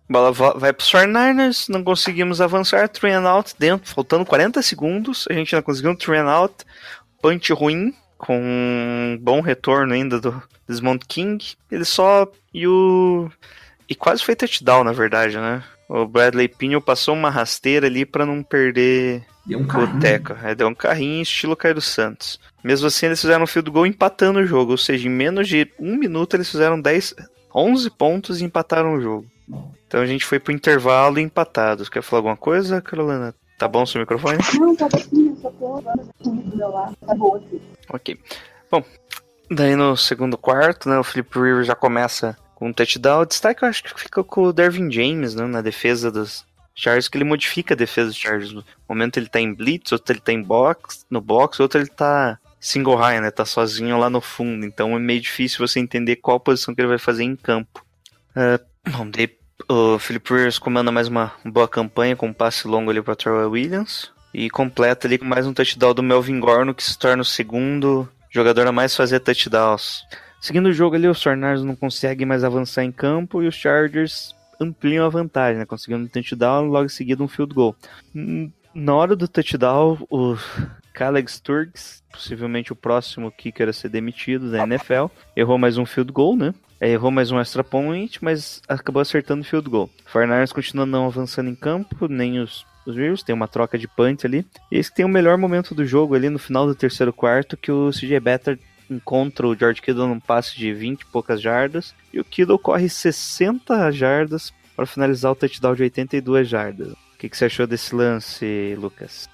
[0.09, 5.33] Bola vai pros 49ers, não conseguimos avançar, three and out dentro, faltando 40 segundos, a
[5.33, 6.65] gente não conseguiu um three and out,
[7.21, 13.31] punch ruim, com um bom retorno ainda do Desmond King, ele só, e o...
[13.87, 15.63] e quase foi touchdown na verdade, né?
[15.87, 19.99] O Bradley Pinion passou uma rasteira ali pra não perder Deu um o.
[19.99, 20.33] Teco.
[20.43, 22.39] É, deu um carrinho estilo Caio Santos.
[22.63, 25.67] Mesmo assim, eles fizeram um field goal empatando o jogo, ou seja, em menos de
[25.79, 27.15] um minuto eles fizeram 10,
[27.55, 29.25] 11 pontos e empataram o jogo.
[29.87, 31.89] Então a gente foi pro intervalo empatados.
[31.89, 33.33] Quer falar alguma coisa, Carolina?
[33.57, 34.37] Tá bom seu microfone?
[34.59, 35.81] Não, tá aqui, só tô
[36.21, 36.95] do meu lado.
[37.05, 37.59] Tá boa aqui.
[37.89, 38.19] Ok.
[38.71, 38.83] Bom,
[39.49, 43.21] daí no segundo quarto, né, o Flip Rivers já começa com um touchdown.
[43.21, 47.07] O destaque eu acho que fica com o Dervin James, né, na defesa dos Chargers,
[47.07, 48.53] que ele modifica a defesa dos Chargers.
[48.53, 51.89] No momento ele tá em blitz, outro ele tá em box, no box, outro ele
[51.89, 54.65] tá single high, né, tá sozinho lá no fundo.
[54.65, 57.83] Então é meio difícil você entender qual posição que ele vai fazer em campo.
[58.35, 58.59] Ah,
[58.91, 59.35] bom, daí
[59.67, 63.49] o Philip Rivers comanda mais uma boa campanha com um passe longo ali para Trevor
[63.49, 67.25] Williams e completa ali com mais um touchdown do Melvin Gordon que se torna o
[67.25, 70.03] segundo jogador a mais fazer touchdowns.
[70.39, 74.33] Seguindo o jogo ali, os Tornados não conseguem mais avançar em campo e os Chargers
[74.59, 75.65] ampliam a vantagem, né?
[75.65, 77.75] Conseguindo um touchdown logo em seguida um field goal.
[78.15, 80.37] Hum, Na hora do touchdown, o
[80.93, 86.11] Caleb Sturgs, possivelmente o próximo kicker a ser demitido da NFL, errou mais um field
[86.11, 86.53] goal, né?
[86.79, 89.89] É, Errou mais um extra point, mas acabou acertando o field goal.
[90.05, 92.65] O continua não avançando em campo, nem os,
[93.23, 94.45] tem uma troca de punt ali.
[94.71, 97.71] E esse tem o melhor momento do jogo ali no final do terceiro quarto, que
[97.71, 102.19] o CJ Better encontra o George Kittle num passe de 20 e poucas jardas, e
[102.19, 106.91] o Kittle corre 60 jardas para finalizar o touchdown de 82 jardas.
[106.91, 109.29] O que, que você achou desse lance, Lucas?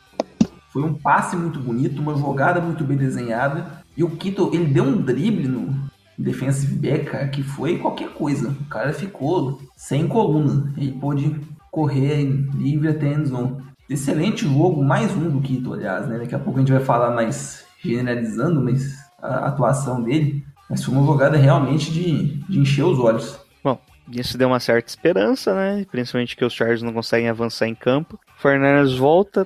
[0.73, 3.83] Foi um passe muito bonito, uma jogada muito bem desenhada.
[3.95, 5.73] E o Kito, ele deu um drible no
[6.17, 8.49] defensive back, cara, que foi qualquer coisa.
[8.49, 10.73] O cara ficou sem coluna.
[10.77, 11.39] Ele pôde
[11.75, 12.23] correr
[12.55, 13.57] livre até a end zone.
[13.89, 16.17] Excelente jogo, mais um do Kito, aliás, né?
[16.17, 20.41] Daqui a pouco a gente vai falar mais generalizando mas a atuação dele.
[20.69, 23.37] Mas foi uma jogada realmente de, de encher os olhos.
[23.61, 23.77] Bom,
[24.09, 25.85] isso deu uma certa esperança, né?
[25.91, 28.17] Principalmente que os Chargers não conseguem avançar em campo.
[28.37, 29.45] Fernandes volta,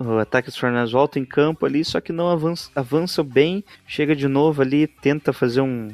[0.00, 3.62] o ataque dos Fernandes volta em campo ali, só que não avança, avança bem.
[3.86, 5.88] Chega de novo ali, tenta fazer um.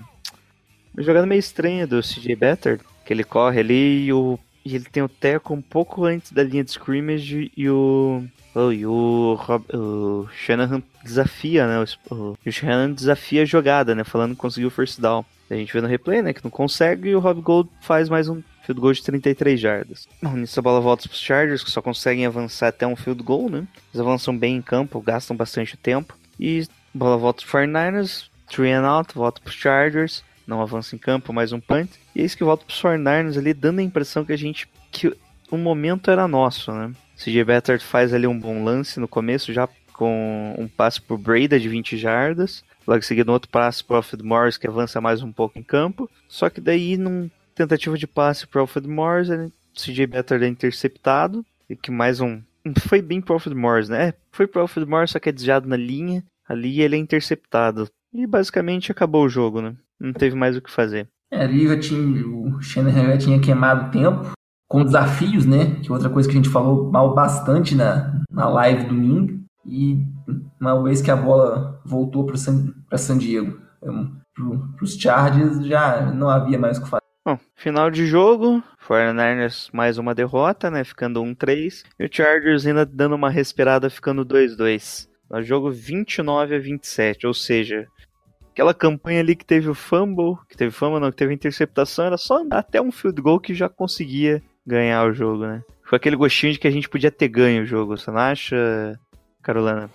[0.95, 4.85] Uma jogada meio estranha do CJ Better, que ele corre ali e, o, e ele
[4.85, 8.25] tem o teco um pouco antes da linha de scrimmage e o.
[8.55, 11.85] Oh, e o, Rob, o Shanahan desafia, né?
[12.11, 14.05] O, o, Shanahan desafia a jogada, né?
[14.05, 15.25] Falando que conseguiu o first down.
[15.51, 16.33] A gente vê no replay, né?
[16.33, 20.09] Que não consegue e o Rob Gold faz mais um field goal de 33 jardas.
[20.23, 23.23] Bom, nisso a bola volta para os Chargers, que só conseguem avançar até um field
[23.23, 23.67] goal, né?
[23.93, 26.17] Eles avançam bem em campo, gastam bastante tempo.
[26.41, 30.25] E bola volta para os 49ers, three and out, volta para os Chargers.
[30.47, 31.91] Não avança em campo, mais um punt.
[32.15, 34.69] E é isso que volta para os 49ers ali, dando a impressão que a gente...
[34.91, 35.15] que
[35.51, 36.93] o momento era nosso, né?
[37.17, 41.59] CJ Beathard faz ali um bom lance no começo, já com um passe pro Breda
[41.59, 42.65] de 20 jardas.
[42.87, 45.63] Logo em seguida, um outro passe pro Alfred Morris, que avança mais um pouco em
[45.63, 46.11] campo.
[46.29, 51.45] Só que daí, num tentativa de passe pro Alfred Morris, ele, CJ Beathard é interceptado.
[51.71, 52.41] E que mais um...
[52.89, 54.09] Foi bem pro Alfred Morris, né?
[54.09, 56.25] É, Foi pro Alfred Morris, só que é desviado na linha.
[56.47, 57.89] Ali ele é interceptado.
[58.13, 59.75] E basicamente acabou o jogo, né?
[60.01, 61.09] Não teve mais o que fazer.
[61.31, 64.33] É, ali já tinha, o Shanahan já tinha queimado tempo
[64.69, 65.77] com desafios, né?
[65.83, 69.45] Que é outra coisa que a gente falou mal bastante na, na live domingo.
[69.67, 69.99] E
[70.61, 76.13] uma vez que a bola voltou para San, pra San Diego, para os Chargers, já
[76.13, 77.05] não havia mais o que fazer.
[77.27, 82.85] Bom, final de jogo, 49ers mais uma derrota, né, ficando 1-3, e o Chargers ainda
[82.85, 85.09] dando uma respirada, ficando 2-2.
[85.31, 87.87] No jogo 29 a 27, ou seja,
[88.55, 92.17] aquela campanha ali que teve o fumble, que teve fumble não, que teve interceptação, era
[92.17, 95.63] só andar até um field goal que já conseguia ganhar o jogo, né.
[95.83, 98.99] Foi aquele gostinho de que a gente podia ter ganho o jogo, você não acha,
[99.43, 99.91] Carolina?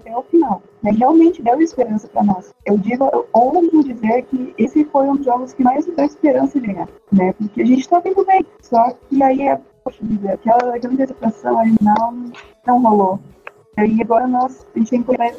[0.00, 0.62] ideia ao final.
[0.82, 0.92] Né?
[0.92, 2.52] Realmente deu esperança para nós.
[2.66, 6.60] Eu digo, eu ouso dizer que esse foi um dos jogos que mais deu esperança
[6.60, 7.32] de ganhar, né?
[7.34, 8.44] Porque a gente tá vindo bem.
[8.62, 12.32] Só que aí, é, poxa vida, aquela grande interpretação ali não,
[12.66, 13.20] não rolou.
[13.76, 15.32] E aí agora nós, a gente tem que olhar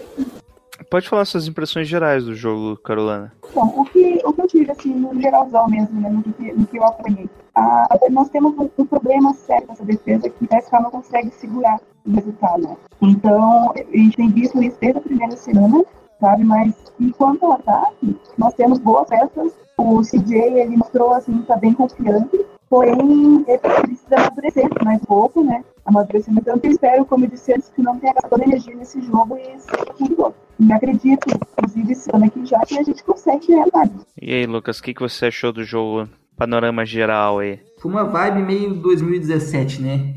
[0.91, 3.32] Pode falar suas impressões gerais do jogo, Carolina.
[3.56, 6.67] Bom, o que, o que eu tive, assim, no geralzão mesmo, né, no, que, no
[6.67, 10.73] que eu apanhei, ah, nós temos um, um problema sério nessa defesa que o SK
[10.73, 12.75] não consegue segurar o resultado, né?
[13.01, 15.82] Então, a gente tem visto isso desde a primeira semana,
[16.19, 16.43] sabe?
[16.43, 21.71] Mas, enquanto ao ataque, nós temos boas peças, O CJ, ele mostrou, assim, tá bem
[21.71, 22.38] confiante,
[22.71, 25.62] porém, ele precisa amadurecer mais um pouco, né?
[25.86, 26.65] Amadurecer tanto.
[26.65, 29.60] Eu espero, como eu disse antes, que não tenha toda a energia nesse jogo e
[29.60, 30.34] seja tudo bom.
[30.57, 34.05] E acredito, inclusive, esse ano aqui já, que a gente consegue ganhar vários.
[34.19, 36.07] E aí, Lucas, o que, que você achou do jogo?
[36.38, 37.60] Panorama geral aí.
[37.81, 40.15] Foi uma vibe meio 2017, né?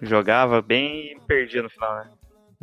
[0.00, 1.96] Jogava bem e perdia no final,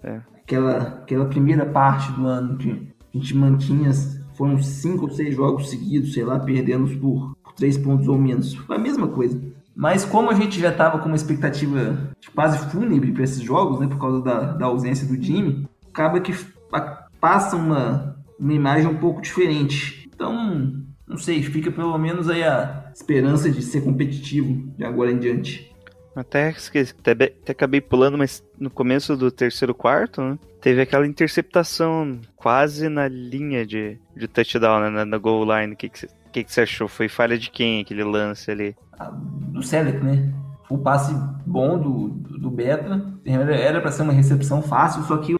[0.04, 0.24] né?
[0.42, 3.92] Aquela, aquela primeira parte do ano que a gente mantinha,
[4.38, 8.54] foram cinco ou seis jogos seguidos, sei lá, perdendo por, por três pontos ou menos.
[8.54, 9.42] Foi a mesma coisa.
[9.76, 13.88] Mas como a gente já tava com uma expectativa quase fúnebre para esses jogos, né,
[13.88, 16.34] por causa da, da ausência do Jimmy, acaba que
[16.72, 20.10] pa- passa uma, uma imagem um pouco diferente.
[20.14, 20.74] Então,
[21.08, 25.72] não sei, fica pelo menos aí a esperança de ser competitivo de agora em diante.
[26.16, 31.06] Até, esqueci, até, até acabei pulando, mas no começo do terceiro quarto, né, teve aquela
[31.06, 35.74] interceptação quase na linha de, de touchdown, né, na, na goal line.
[35.74, 36.88] O que, que, o que, que você achou?
[36.88, 38.76] Foi falha de quem aquele lance ali?
[39.00, 40.32] a- do Selec, né?
[40.70, 43.02] O passe bom do, do Beta.
[43.26, 45.40] Era pra ser uma recepção fácil, só que o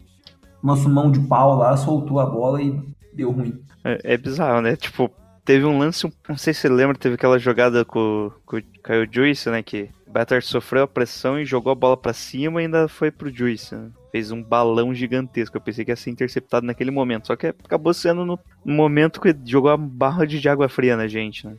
[0.64, 2.80] nosso mão de pau lá soltou a bola e
[3.14, 3.62] deu ruim.
[3.84, 4.76] É, é bizarro, né?
[4.76, 5.12] Tipo,
[5.44, 9.08] teve um lance, não sei se você lembra, teve aquela jogada com, com o Kyle
[9.12, 9.62] Juice, né?
[9.62, 13.34] Que Batter sofreu a pressão e jogou a bola pra cima e ainda foi pro
[13.34, 13.76] Juice.
[13.76, 13.90] Né?
[14.12, 15.58] Fez um balão gigantesco.
[15.58, 17.28] Eu pensei que ia ser interceptado naquele momento.
[17.28, 21.46] Só que acabou sendo no, momento que jogou a barra de água fria na gente,
[21.46, 21.56] né?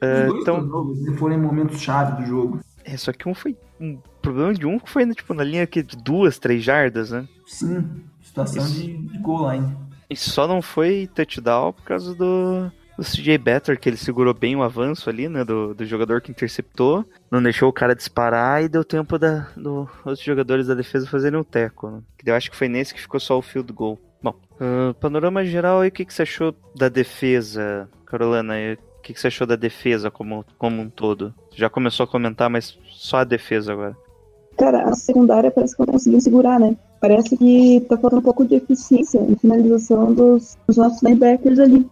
[0.00, 2.60] Dois então, né, foram em momentos chave do jogo.
[2.84, 3.56] é, só que um foi.
[3.80, 7.26] Um problema de um que foi tipo, na linha aqui de duas, três jardas, né?
[7.46, 7.84] Sim,
[8.22, 8.74] situação Isso.
[8.74, 9.76] de, de goal line.
[10.10, 14.56] E só não foi touchdown por causa do, do CJ Better, que ele segurou bem
[14.56, 15.44] o avanço ali, né?
[15.44, 17.04] Do, do jogador que interceptou.
[17.30, 21.38] Não deixou o cara disparar e deu tempo da, do outros jogadores da defesa fazerem
[21.38, 21.88] um teco.
[21.88, 22.00] Né?
[22.18, 23.98] Que Eu acho que foi nesse que ficou só o field goal.
[24.20, 28.54] Bom, ah, panorama geral aí, o que, que você achou da defesa, Carolina?
[28.98, 31.32] O que, que você achou da defesa como, como um todo?
[31.54, 33.96] Já começou a comentar, mas só a defesa agora.
[34.58, 36.76] Cara, a secundária parece que não conseguiu segurar, né?
[37.00, 41.88] Parece que tá faltando um pouco de eficiência em finalização dos, dos nossos linebackers ali.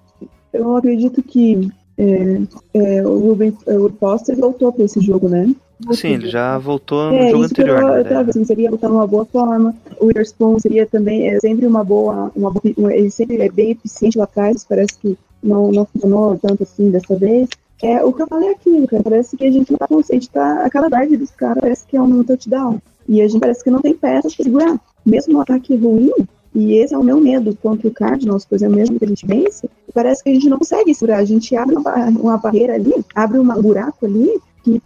[0.52, 2.40] Eu acredito que é,
[2.74, 5.54] é, o Ruben o Foster voltou pra esse jogo, né?
[5.92, 8.88] Sim, ele já voltou no É, jogo anterior, eu, na eu tava assim, seria botar
[8.88, 9.74] numa boa forma.
[10.00, 12.94] O Witherspoon seria também é, sempre uma boa, uma boa.
[12.94, 17.14] Ele sempre é bem eficiente lá atrás, parece que não, não funcionou tanto assim dessa
[17.16, 17.48] vez.
[17.82, 19.02] É o que eu falei aqui, cara.
[19.02, 21.96] Parece que a gente não tá consciente, tá a cada drive dos caras, parece que
[21.96, 22.80] é um touchdown.
[23.06, 24.80] E a gente parece que não tem peças pra segurar.
[25.04, 26.10] Mesmo no ataque ruim,
[26.56, 29.26] e esse é o meu medo contra o Cardinals, por exemplo, mesmo que a gente
[29.26, 31.18] vence, parece que a gente não consegue segurar.
[31.18, 34.80] A gente abre uma, uma barreira ali, abre um buraco ali, que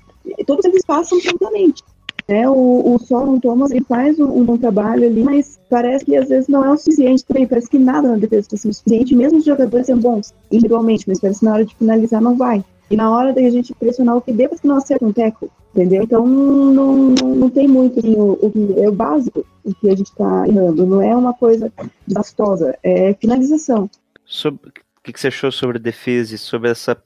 [0.44, 1.84] todos eles passam tranquilamente.
[2.28, 2.48] Né?
[2.50, 6.28] O, o Solon Thomas ele faz um, um bom trabalho ali, mas parece que às
[6.28, 7.46] vezes não é o suficiente também.
[7.46, 11.20] Parece que nada na defesa está sendo suficiente, mesmo os jogadores sendo bons individualmente, mas
[11.20, 12.64] parece que na hora de finalizar não vai.
[12.90, 16.02] E na hora da gente pressionar o QB, parece que não acerta um teco, entendeu?
[16.02, 19.88] Então não, não, não tem muito assim, o, o que é o básico o que
[19.88, 20.84] a gente está errando.
[20.86, 21.72] Não é uma coisa
[22.06, 23.88] desastrosa, é finalização.
[24.24, 26.96] Sobre- o que, que você achou sobre defesa e sobre essa,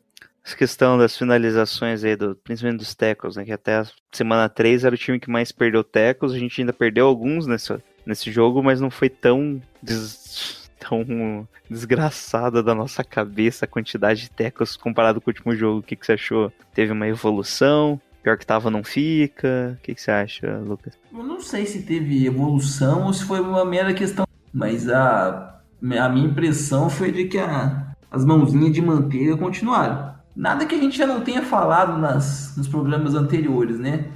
[0.44, 3.44] essa questão das finalizações aí, do, principalmente dos tackles, né?
[3.44, 6.72] Que até a semana 3 era o time que mais perdeu tackles, a gente ainda
[6.72, 13.64] perdeu alguns nesse, nesse jogo, mas não foi tão, des- tão desgraçada da nossa cabeça
[13.64, 15.78] a quantidade de tackles comparado com o último jogo.
[15.80, 16.52] O que, que você achou?
[16.74, 18.00] Teve uma evolução?
[18.22, 19.76] Pior que tava, não fica?
[19.78, 20.94] O que, que você acha, Lucas?
[21.12, 25.60] Eu não sei se teve evolução ou se foi uma mera questão, mas a,
[26.00, 30.14] a minha impressão foi de que a- as mãozinhas de manteiga continuaram.
[30.34, 34.06] Nada que a gente já não tenha falado nas, nos programas anteriores, né?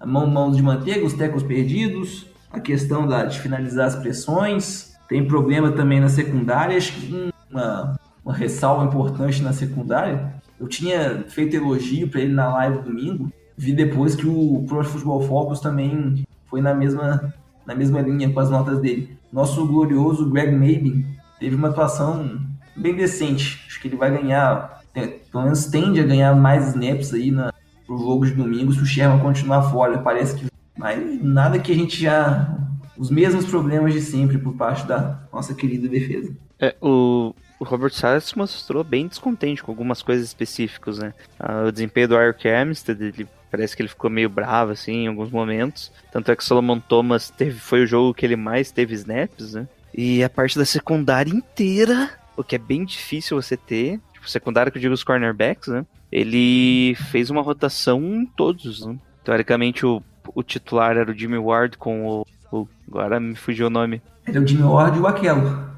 [0.00, 4.87] A mão, mãos de manteiga, os tecos perdidos, a questão da, de finalizar as pressões,
[5.08, 10.34] tem problema também na secundária, acho que uma, uma ressalva importante na secundária.
[10.60, 15.22] Eu tinha feito elogio para ele na live domingo, vi depois que o Pro Football
[15.22, 17.32] Focus também foi na mesma,
[17.66, 19.16] na mesma linha com as notas dele.
[19.32, 21.04] Nosso glorioso Greg Mabin
[21.38, 22.38] teve uma atuação
[22.76, 23.62] bem decente.
[23.66, 27.52] Acho que ele vai ganhar, é, pelo menos tende a ganhar mais snaps aí na,
[27.86, 29.98] pro jogo de domingo se o Sherman continuar fora.
[29.98, 30.46] Parece que.
[30.76, 32.56] Mas nada que a gente já.
[32.98, 36.36] Os mesmos problemas de sempre por parte da nossa querida defesa.
[36.60, 41.14] É, o, o Robert Saleh se mostrou bem descontente com algumas coisas específicas, né?
[41.38, 45.08] Ah, o desempenho do Eric Armstead, ele parece que ele ficou meio bravo, assim, em
[45.08, 45.92] alguns momentos.
[46.12, 49.54] Tanto é que o Solomon Thomas teve, foi o jogo que ele mais teve snaps,
[49.54, 49.68] né?
[49.94, 54.70] E a parte da secundária inteira, o que é bem difícil você ter, tipo, secundária
[54.70, 55.86] que eu digo os cornerbacks, né?
[56.10, 58.96] Ele fez uma rotação em todos, né?
[59.24, 60.02] Teoricamente, o,
[60.34, 64.00] o titular era o Jimmy Ward com o, o- Agora me fugiu o nome.
[64.26, 65.68] É o Jimmy Ward e o Aquelo.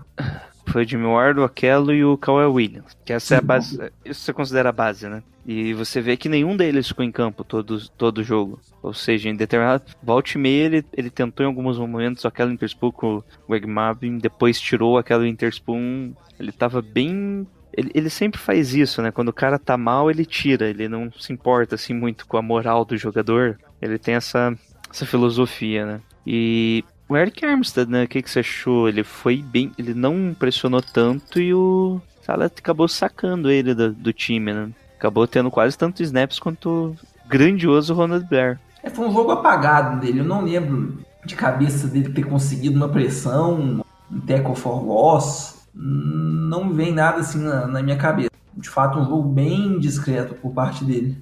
[0.66, 2.96] Foi o Jimmy Ward, o Aquelo e o Kawhi Williams.
[3.04, 3.46] Que essa é a Sim.
[3.46, 3.92] base.
[4.04, 5.22] Isso você considera a base, né?
[5.44, 8.61] E você vê que nenhum deles ficou em campo todo, todo jogo.
[8.83, 9.83] Ou seja, em determinado.
[10.02, 14.18] Volte e meia, ele, ele tentou em alguns momentos aquela Interspoon com o Greg Marvin,
[14.18, 16.12] depois tirou aquela Interspoon.
[16.38, 17.46] Ele tava bem.
[17.76, 19.11] Ele, ele sempre faz isso, né?
[19.11, 20.68] Quando o cara tá mal, ele tira.
[20.68, 23.59] Ele não se importa assim muito com a moral do jogador.
[23.83, 24.54] Ele tem essa,
[24.88, 26.00] essa filosofia, né?
[26.26, 28.04] E o Eric Armstead, né?
[28.04, 28.88] O que, que você achou?
[28.88, 29.72] Ele foi bem.
[29.78, 34.70] Ele não impressionou tanto e o Salah acabou sacando ele do, do time, né?
[34.96, 36.96] Acabou tendo quase tantos snaps quanto o
[37.28, 38.61] grandioso Ronald Blair.
[38.83, 40.20] É, foi um jogo apagado dele.
[40.20, 45.66] Eu não lembro de cabeça dele ter conseguido uma pressão, um tackle for loss.
[45.74, 48.30] Não vem nada assim na, na minha cabeça.
[48.56, 51.16] De fato, um jogo bem discreto por parte dele.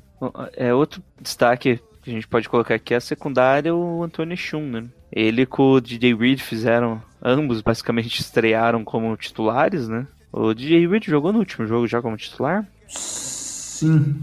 [0.57, 4.63] É outro destaque que a gente pode colocar aqui é a secundária, o Antônio Chum,
[4.71, 4.85] né?
[5.13, 10.07] Ele com o DJ Reed fizeram, ambos basicamente estrearam como titulares, né?
[10.33, 12.67] O DJ Reed jogou no último jogo já como titular?
[12.87, 14.17] Sim.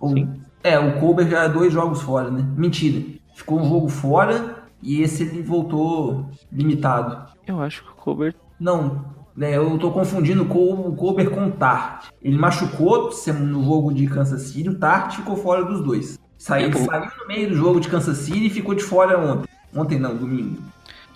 [0.00, 0.40] O- Sim.
[0.64, 2.44] É, o Colbert já é dois jogos fora, né?
[2.56, 3.04] Mentira.
[3.34, 7.28] Ficou um jogo fora e esse ele voltou limitado.
[7.46, 8.34] Eu acho que o Colbert.
[8.58, 9.04] Não,
[9.36, 12.06] né, eu tô confundindo o Col- o Colbert com o Tart.
[12.20, 13.10] Ele machucou
[13.40, 16.18] no jogo de Kansas City, o Tart ficou fora dos dois.
[16.38, 16.78] Saiu, pô.
[16.84, 19.48] saiu no meio do jogo de Kansas City e ficou de fora ontem.
[19.74, 20.56] Ontem não, domingo.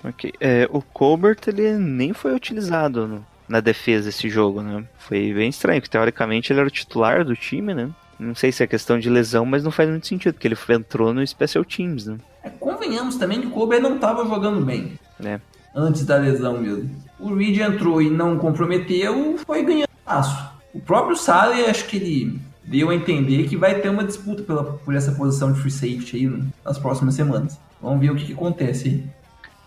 [0.04, 0.32] Ok.
[0.40, 4.84] É, o Colbert ele nem foi utilizado no- na defesa desse jogo, né?
[4.98, 7.88] Foi bem estranho, porque teoricamente ele era o titular do time, né?
[8.18, 11.12] Não sei se é questão de lesão, mas não faz muito sentido, porque ele entrou
[11.14, 12.18] no Special Teams, né?
[12.44, 14.98] É, convenhamos também que o Colbert não tava jogando bem.
[15.24, 15.40] É.
[15.74, 16.90] Antes da lesão mesmo.
[17.18, 20.50] O Reed entrou e não comprometeu, foi ganhando espaço.
[20.74, 24.64] O próprio Saleh, acho que ele deu a entender que vai ter uma disputa pela,
[24.64, 27.58] por essa posição de free safety aí no- nas próximas semanas.
[27.80, 29.04] Vamos ver o que, que acontece aí.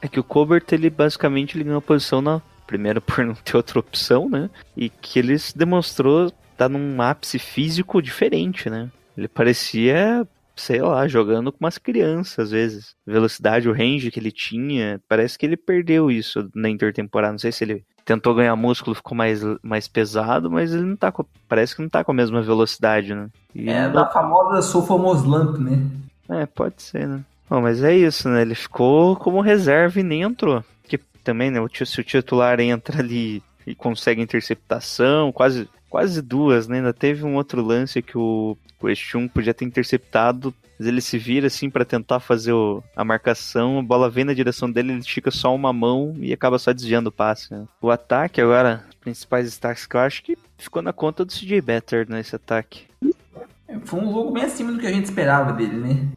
[0.02, 3.58] É que o Colbert, ele basicamente ele ganhou a posição na primeira por não ter
[3.58, 4.50] outra opção, né?
[4.76, 8.90] E que ele se demonstrou estar num ápice físico diferente, né?
[9.18, 12.96] Ele parecia, sei lá, jogando com umas crianças às vezes.
[13.06, 17.32] Velocidade, o range que ele tinha, parece que ele perdeu isso na intertemporada.
[17.34, 21.12] Não sei se ele tentou ganhar músculo, ficou mais, mais pesado, mas ele não tá
[21.12, 23.28] com, parece que não tá com a mesma velocidade, né?
[23.54, 25.84] E É da famosa Sophomore Slump, né?
[26.30, 27.22] é, pode ser, né?
[27.50, 28.44] Bom, mas é isso, né?
[28.44, 30.64] Ele ficou como reserva e nem entrou.
[30.88, 31.60] Que também, né?
[31.60, 36.80] o Se o titular entra ali e consegue interceptação, quase, quase duas, né?
[36.80, 41.48] Ainda teve um outro lance que o, o podia ter interceptado, mas ele se vira
[41.48, 45.32] assim pra tentar fazer o- a marcação, a bola vem na direção dele, ele estica
[45.32, 47.54] só uma mão e acaba só desviando o passe.
[47.54, 47.64] né?
[47.82, 52.06] O ataque agora, principais destaques que eu acho que ficou na conta do CJ Better
[52.10, 52.84] nesse ataque.
[53.66, 56.08] É, Foi um jogo bem acima do que a gente esperava dele, né?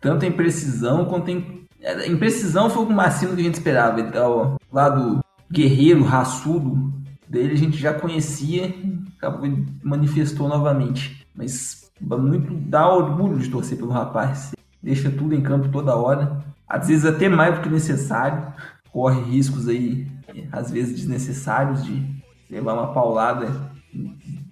[0.00, 1.64] Tanto em precisão quanto em.
[1.80, 4.00] é, Em precisão foi um acima do que a gente esperava.
[4.00, 5.18] Então, lá do
[5.50, 6.92] guerreiro, raçudo
[7.28, 8.74] dele, a gente já conhecia,
[9.18, 9.48] acabou
[9.82, 11.26] manifestou novamente.
[11.34, 14.52] Mas muito dá orgulho de torcer pelo rapaz.
[14.82, 16.44] Deixa tudo em campo toda hora.
[16.68, 18.52] Às vezes até mais do que necessário.
[18.90, 20.06] Corre riscos aí,
[20.50, 22.02] às vezes desnecessários, de
[22.50, 23.70] levar uma paulada.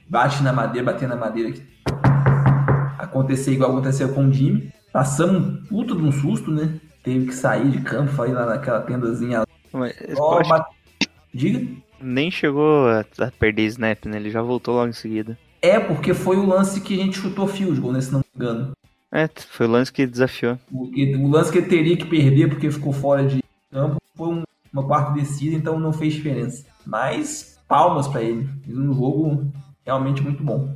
[0.09, 1.55] Bate na madeira, bater na madeira
[2.99, 4.73] acontecer igual aconteceu com o Jimmy.
[4.93, 6.75] Passamos um puto de um susto, né?
[7.03, 9.41] Teve que sair de campo, foi lá naquela tendazinha.
[9.41, 9.47] lá.
[9.73, 10.75] Mas, acho bate-
[11.33, 11.67] Diga.
[12.05, 14.17] Nem chegou a, a perder snap, né?
[14.19, 15.39] Ele já voltou logo em seguida.
[15.63, 18.01] É, porque foi o lance que a gente chutou field goal, né?
[18.01, 18.73] Se não me engano.
[19.11, 20.59] É, foi o lance que desafiou.
[20.71, 24.43] O, o lance que ele teria que perder porque ficou fora de campo foi um-
[24.73, 26.67] uma quarta descida, então não fez diferença.
[26.85, 28.49] Mas palmas pra ele.
[28.65, 29.47] Fez um jogo
[29.87, 30.75] realmente muito bom.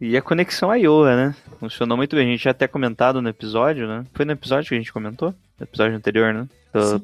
[0.00, 1.34] E a conexão Iowa, né?
[1.60, 2.26] Funcionou muito bem.
[2.26, 4.04] A gente já até comentado no episódio, né?
[4.14, 5.34] Foi no episódio que a gente comentou?
[5.58, 6.48] No episódio anterior, né?
[6.72, 7.02] Do-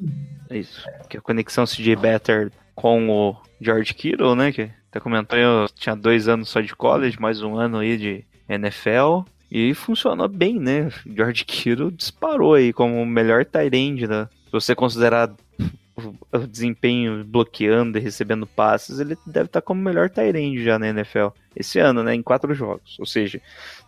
[0.50, 0.82] É isso.
[1.08, 4.52] Que a conexão CJ Better com o George Kittle, né?
[4.52, 8.24] Que até comentou, eu tinha dois anos só de college, mais um ano aí de
[8.48, 9.22] NFL.
[9.50, 10.88] E funcionou bem, né?
[11.04, 14.28] George Kittle disparou aí como o melhor tight end, né?
[14.44, 15.28] Se você considerar
[16.32, 20.78] o- desempenho bloqueando e recebendo passes, ele deve estar como o melhor tight end já
[20.78, 21.30] na NFL.
[21.56, 22.14] Esse ano, né?
[22.14, 22.96] Em quatro jogos.
[23.00, 23.40] Ou seja,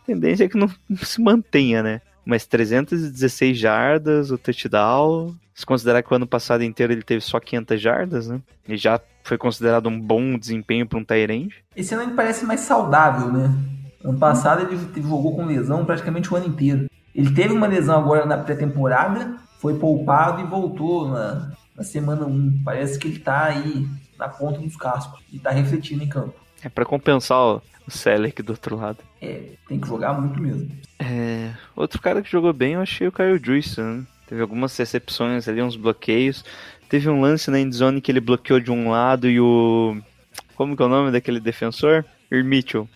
[0.03, 0.69] a tendência é que não
[1.01, 2.01] se mantenha, né?
[2.25, 5.33] Mas 316 jardas, o touchdown.
[5.61, 8.41] Se considerar que o ano passado inteiro ele teve só 500 jardas, né?
[8.67, 11.55] E já foi considerado um bom desempenho para um end.
[11.77, 13.55] Esse ano ele parece mais saudável, né?
[14.03, 16.87] Ano passado ele teve- jogou com lesão praticamente o ano inteiro.
[17.15, 22.63] Ele teve uma lesão agora na pré-temporada, foi poupado e voltou na, na semana 1.
[22.65, 23.87] Parece que ele tá aí
[24.19, 26.33] na ponta dos cascos e tá refletindo em campo.
[26.65, 29.01] É para compensar o, o Selleck do outro lado.
[29.21, 30.71] É, tem que jogar muito mesmo.
[30.99, 34.05] É, outro cara que jogou bem, eu achei o Kyle Juice, né?
[34.31, 36.45] Teve algumas recepções ali, uns bloqueios.
[36.89, 40.01] Teve um lance na endzone que ele bloqueou de um lado e o
[40.55, 42.05] como que é o nome daquele defensor?
[42.31, 42.89] Ir Mitchell.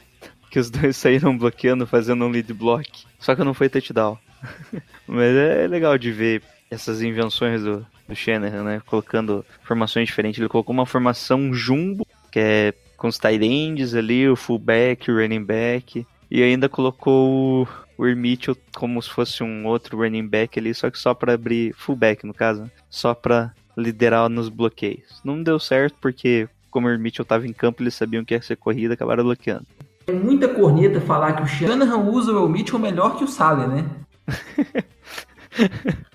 [0.48, 2.88] Que os dois saíram bloqueando, fazendo um lead block.
[3.18, 4.16] Só que não foi touchdown.
[5.08, 8.80] Mas é legal de ver essas invenções do, do né?
[8.86, 10.38] Colocando formações diferentes.
[10.38, 15.16] Ele colocou uma formação jumbo, que é com os tight ends ali, o fullback, o
[15.16, 16.06] running back.
[16.30, 20.98] E ainda colocou o Mitchell como se fosse um outro running back ali, só que
[20.98, 22.70] só para abrir fullback, no caso.
[22.90, 25.20] Só para liderar nos bloqueios.
[25.24, 28.56] Não deu certo porque, como o Mitchell tava em campo, eles sabiam que ia ser
[28.56, 29.66] corrida, acabaram bloqueando.
[30.06, 33.86] É muita corneta falar que o Shanahan usa o Mitchell melhor que o Saleh, né?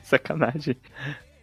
[0.04, 0.78] Sacanagem.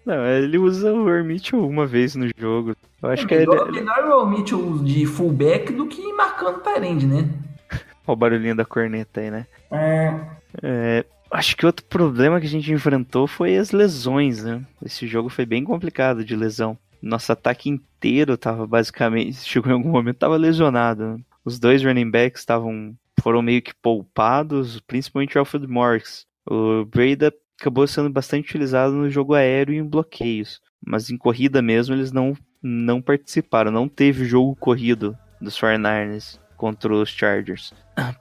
[0.05, 2.77] Não, ele usa o Mitchell uma vez no jogo.
[3.03, 3.39] Eu acho é que é.
[3.39, 7.29] melhor, melhor o Mitchell de fullback do que marcando Tyrande, né?
[8.07, 9.47] Olha o barulhinho da corneta aí, né?
[9.71, 10.21] É,
[10.63, 14.65] É, acho que outro problema que a gente enfrentou foi as lesões, né?
[14.85, 16.79] Esse jogo foi bem complicado de lesão.
[17.03, 21.17] Nosso ataque inteiro tava basicamente, chegou em algum momento, tava lesionado.
[21.17, 21.19] né?
[21.45, 26.27] Os dois running backs estavam foram meio que poupados, principalmente o Alfred Morris.
[26.49, 31.63] O Breda acabou sendo bastante utilizado no jogo aéreo e em bloqueios, mas em corrida
[31.63, 37.73] mesmo eles não não participaram, não teve jogo corrido dos 49ers contra os Chargers.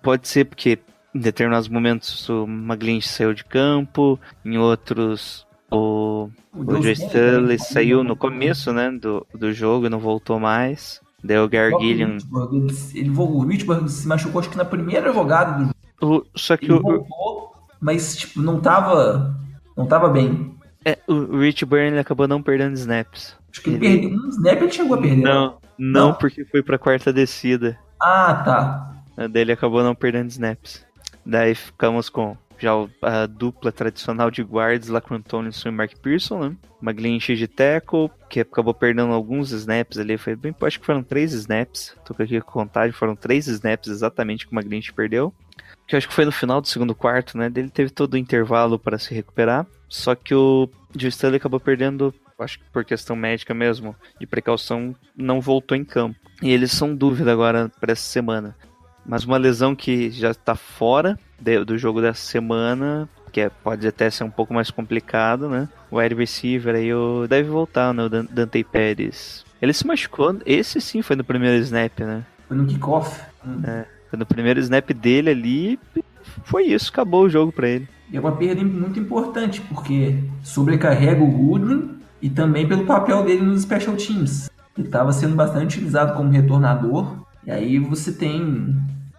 [0.04, 0.78] Pode ser porque
[1.16, 8.04] em determinados momentos o McGlinch saiu de campo, em outros o, o Joe Stanley saiu
[8.04, 11.02] no começo né, do, do jogo e não voltou mais.
[11.24, 12.18] Daí o Gary Gilliam.
[12.94, 15.76] Ele, o Mitchburg se machucou acho que na primeira jogada do jogo.
[16.02, 19.36] O, só que Ele o, voltou, mas tipo, não tava.
[19.76, 20.54] Não tava bem.
[20.86, 23.36] é, o Rich Burn ele acabou não perdendo snaps.
[23.52, 24.20] Acho que ele, Ele- perdeu.
[24.20, 25.24] Um snap ele chegou a perder.
[25.24, 26.14] Não, não, Não?
[26.14, 27.78] porque foi pra quarta descida.
[28.00, 28.92] Ah, tá.
[29.32, 30.85] Daí ele acabou não perdendo snaps.
[31.26, 32.72] Daí ficamos com já
[33.02, 36.56] a dupla tradicional de guards, Lacron Tomlinson e Mark Pearson, né?
[36.82, 40.18] McGlinchey de tackle, que acabou perdendo alguns snaps ali.
[40.18, 41.96] Foi bem, acho que foram três snaps.
[42.06, 45.34] Tô aqui com contagem, foram três snaps exatamente que o McGlinchey perdeu.
[45.88, 47.52] Que acho que foi no final do segundo quarto, né?
[47.56, 49.66] Ele teve todo o intervalo para se recuperar.
[49.88, 54.96] Só que o Joe Stanley acabou perdendo, acho que por questão médica mesmo, de precaução,
[55.16, 56.20] não voltou em campo.
[56.42, 58.56] E eles são dúvida agora para essa semana.
[59.06, 63.88] Mas uma lesão que já está fora de- do jogo dessa semana, que é- pode
[63.88, 65.68] até ser um pouco mais complicado, né?
[65.92, 68.04] O wide receiver aí o, deve voltar, né?
[68.04, 69.46] O Dan- Dante Pérez.
[69.62, 72.24] Ele se machucou, esse sim foi no primeiro snap, né?
[72.48, 73.22] Foi no kickoff.
[73.46, 73.62] Hum.
[74.10, 75.80] Foi no primeiro snap dele ali,
[76.44, 77.88] foi isso, acabou o jogo pra ele.
[78.12, 83.42] E é uma perda muito importante, porque sobrecarrega o Goodwin e também pelo papel dele
[83.42, 84.50] nos special teams.
[84.78, 87.25] Ele estava sendo bastante utilizado como retornador.
[87.46, 88.76] E aí você tem.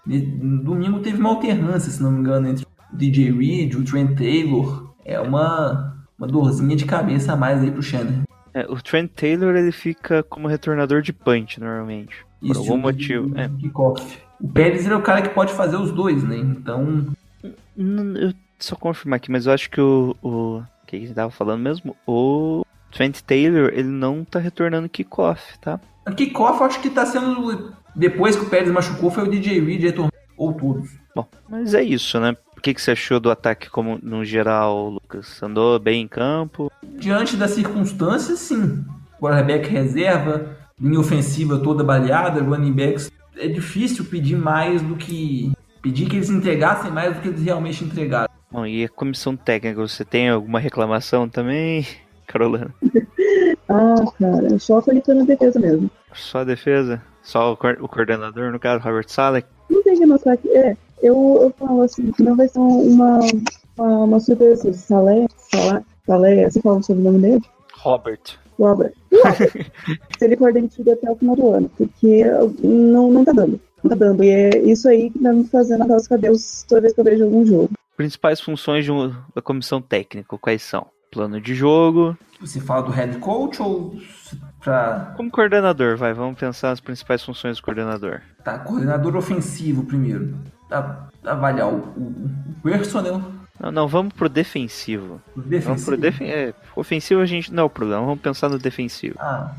[0.06, 4.16] No domingo teve uma alternância, se não me engano, entre o DJ Reed, o Trent
[4.16, 4.94] Taylor.
[5.04, 8.22] É uma, uma dorzinha de cabeça a mais aí pro Shannon.
[8.54, 12.16] É, o Trent Taylor ele fica como retornador de punch normalmente.
[12.40, 13.38] Por Isso, algum o- motivo.
[13.38, 13.46] É.
[13.46, 14.18] o kickoff.
[14.40, 16.36] O Pérez é o cara que pode fazer os dois, né?
[16.36, 17.06] Então,
[17.76, 20.16] Eu só confirmar aqui, mas eu acho que o.
[20.22, 21.96] o que você tava falando mesmo?
[22.06, 25.80] O Trent Taylor, ele não tá retornando kickoff, tá?
[26.16, 27.72] kickoff eu acho que tá sendo.
[27.96, 30.12] Depois que o Pérez machucou, foi o DJ Reed retornou.
[30.36, 30.90] Ou todos.
[31.14, 32.36] Bom, mas é isso, né?
[32.56, 35.42] O que, que você achou do ataque como no geral, Lucas?
[35.42, 36.70] Andou bem em campo?
[36.82, 38.84] Diante das circunstâncias, sim.
[39.18, 43.10] Quarterback reserva, linha ofensiva toda baleada, running backs.
[43.38, 45.52] É difícil pedir mais do que.
[45.80, 48.28] Pedir que eles entregassem mais do que eles realmente entregaram.
[48.50, 51.86] Bom, e a comissão técnica, você tem alguma reclamação também,
[52.26, 52.74] Carolina?
[53.68, 55.90] Ah, cara, só foi na defesa mesmo.
[56.14, 57.02] Só a defesa?
[57.26, 59.44] Só o, o coordenador, no caso, Robert Saleh?
[59.68, 60.48] Não tem que mostrar que.
[60.50, 63.18] É, eu, eu falo assim, que não vai ser uma,
[63.76, 64.72] uma, uma surpresa.
[64.72, 67.42] Salé, Salé, Salé, assim fala sobre o nome dele?
[67.78, 68.20] Robert.
[68.58, 68.92] Robert.
[69.12, 69.52] Robert.
[70.18, 72.24] Se ele for demitido até o final do ano, porque
[72.62, 73.60] não, não tá dando.
[73.82, 74.22] Não tá dando.
[74.22, 77.04] E é isso aí que tá me fazendo atar os cabelos toda vez que eu
[77.04, 77.70] vejo algum jogo.
[77.96, 80.86] Principais funções de um- da comissão técnica, quais são?
[81.10, 82.16] Plano de jogo.
[82.40, 83.94] Você fala do head coach ou
[84.66, 85.12] pra.
[85.16, 88.20] Como coordenador, vai, vamos pensar as principais funções do coordenador.
[88.42, 90.34] Tá, coordenador ofensivo primeiro.
[90.68, 93.22] Tá, avaliar o, o, o personnel.
[93.60, 95.20] Não, não, vamos pro defensivo.
[95.34, 95.86] O Vamos defensivo.
[95.86, 99.16] pro defen é, ofensivo a gente não é o problema, vamos pensar no defensivo.
[99.18, 99.52] Ah.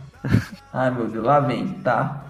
[0.73, 2.25] Ai meu Deus, lá vem, tá.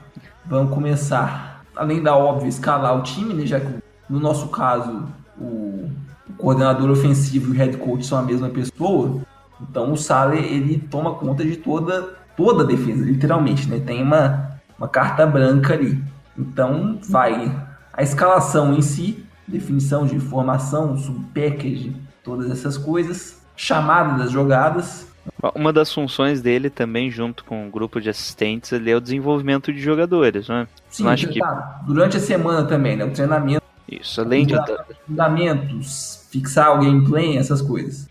[0.45, 1.63] Vamos começar.
[1.75, 3.45] Além da óbvia escalar o time, né?
[3.45, 3.67] Já que
[4.09, 5.07] no nosso caso
[5.37, 5.89] o,
[6.29, 9.21] o coordenador ofensivo e o head coach são a mesma pessoa.
[9.59, 13.81] Então o Sale ele toma conta de toda, toda a defesa, literalmente, né?
[13.85, 16.01] Tem uma, uma carta branca ali.
[16.37, 17.51] Então vai
[17.91, 25.07] a escalação em si, definição de formação, subpackage, todas essas coisas, chamada das jogadas,
[25.55, 29.79] Uma das funções dele também, junto com o grupo de assistentes, é o desenvolvimento de
[29.79, 30.67] jogadores, né?
[30.89, 31.81] Sim, não acho que tá.
[31.85, 33.03] durante a semana também, né?
[33.03, 34.55] O treinamento, isso, além, de,
[35.05, 38.07] fundamentos, fixar o gameplay, essas coisas.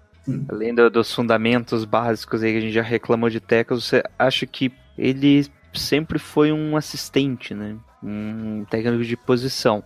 [0.48, 4.46] Além do- dos fundamentos básicos aí que a gente já reclamou de Tecas, você acha
[4.46, 7.76] que ele sempre foi um assistente, né?
[8.02, 9.82] Um técnico de posição.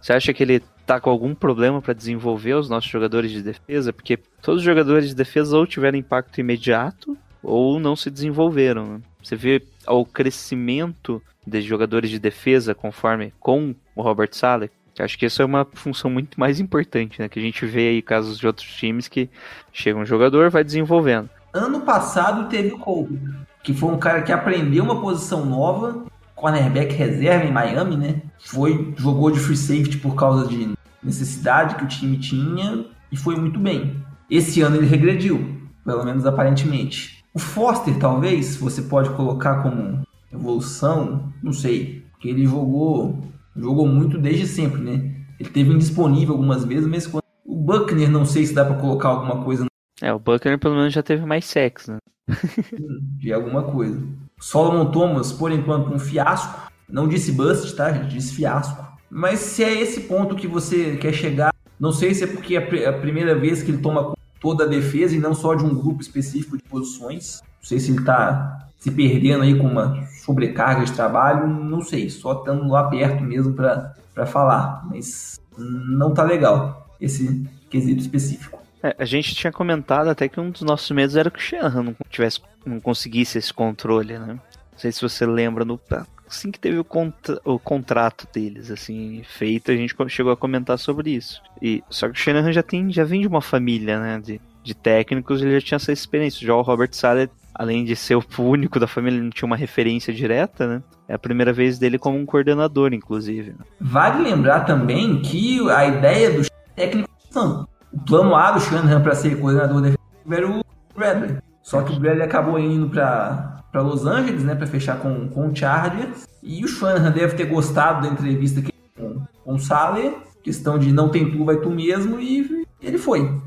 [0.00, 3.92] Você acha que ele tá com algum problema para desenvolver os nossos jogadores de defesa?
[3.92, 8.94] Porque todos os jogadores de defesa ou tiveram impacto imediato ou não se desenvolveram.
[8.94, 9.00] né?
[9.22, 14.70] Você vê o crescimento de jogadores de defesa conforme com o Robert Saleh.
[15.00, 17.28] Acho que isso é uma função muito mais importante, né?
[17.28, 19.28] Que a gente vê aí casos de outros times que
[19.72, 21.28] chega um jogador, vai desenvolvendo.
[21.52, 23.20] Ano passado teve o Cole,
[23.62, 28.22] que foi um cara que aprendeu uma posição nova, cornerback reserva em Miami, né?
[28.38, 30.72] Foi, jogou de free safety por causa de
[31.02, 33.96] necessidade que o time tinha e foi muito bem.
[34.30, 37.24] Esse ano ele regrediu, pelo menos aparentemente.
[37.34, 43.24] O Foster, talvez, você pode colocar como evolução, não sei, porque ele jogou,
[43.56, 45.14] jogou muito desde sempre, né?
[45.38, 49.08] Ele teve indisponível algumas vezes, mas quando o Buckner, não sei se dá pra colocar
[49.08, 49.66] alguma coisa
[50.00, 51.98] É, o Buckner pelo menos já teve mais sexo, né?
[53.18, 54.00] de alguma coisa.
[54.38, 56.70] Solomon Thomas, por enquanto, um fiasco.
[56.88, 57.90] Não disse bust, tá?
[57.90, 58.84] Disse fiasco.
[59.10, 62.86] Mas se é esse ponto que você quer chegar, não sei se é porque é
[62.86, 65.74] a a primeira vez que ele toma toda a defesa e não só de um
[65.74, 67.40] grupo específico de posições.
[67.42, 72.10] Não sei se ele tá se perdendo aí com uma sobrecarga de trabalho, não sei.
[72.10, 74.84] Só estando lá perto mesmo pra falar.
[74.90, 78.58] Mas não tá legal esse quesito específico.
[78.82, 81.82] É, a gente tinha comentado até que um dos nossos medos era que o Shanahan
[81.82, 84.34] não, tivesse, não conseguisse esse controle, né?
[84.34, 85.78] Não sei se você lembra, no,
[86.26, 90.78] assim que teve o, contra- o contrato deles, assim, feito, a gente chegou a comentar
[90.78, 91.42] sobre isso.
[91.60, 94.74] E, só que o Shanahan já, tem, já vem de uma família, né, de, de
[94.74, 96.46] técnicos, ele já tinha essa experiência.
[96.46, 97.28] Já o Robert Saleh,
[97.60, 100.82] além de ser o único da família, ele não tinha uma referência direta, né?
[101.06, 103.54] É a primeira vez dele como um coordenador, inclusive.
[103.78, 107.68] Vale lembrar também que a ideia do técnico não.
[107.92, 110.64] O plano A do Shanahan para ser coordenador defensivo era o
[110.96, 111.36] Bradley.
[111.62, 115.54] Só que o Bradley acabou indo para Los Angeles, né, para fechar com, com o
[115.54, 116.26] Chargers.
[116.42, 120.90] E o Shanahan deve ter gostado da entrevista que com, com o Saleh, questão de
[120.90, 123.38] não tem tu, vai tu mesmo, e ele foi.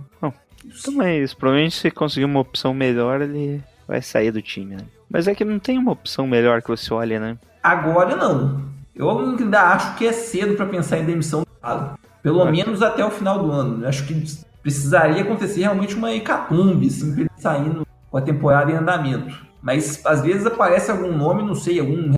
[0.65, 1.35] Então é isso.
[1.35, 3.61] Provavelmente se conseguir uma opção melhor, ele
[3.93, 4.81] vai sair do time, né?
[5.07, 7.37] Mas é que não tem uma opção melhor que você olha, né?
[7.61, 8.63] Agora não.
[8.95, 11.91] Eu ainda acho que é cedo para pensar em demissão do Saleh.
[12.23, 13.83] Pelo menos até o final do ano.
[13.83, 14.25] Eu acho que
[14.63, 19.45] precisaria acontecer realmente uma hecatombe, assim, pra ele saindo com a temporada em andamento.
[19.61, 22.13] Mas às vezes aparece algum nome, não sei, algum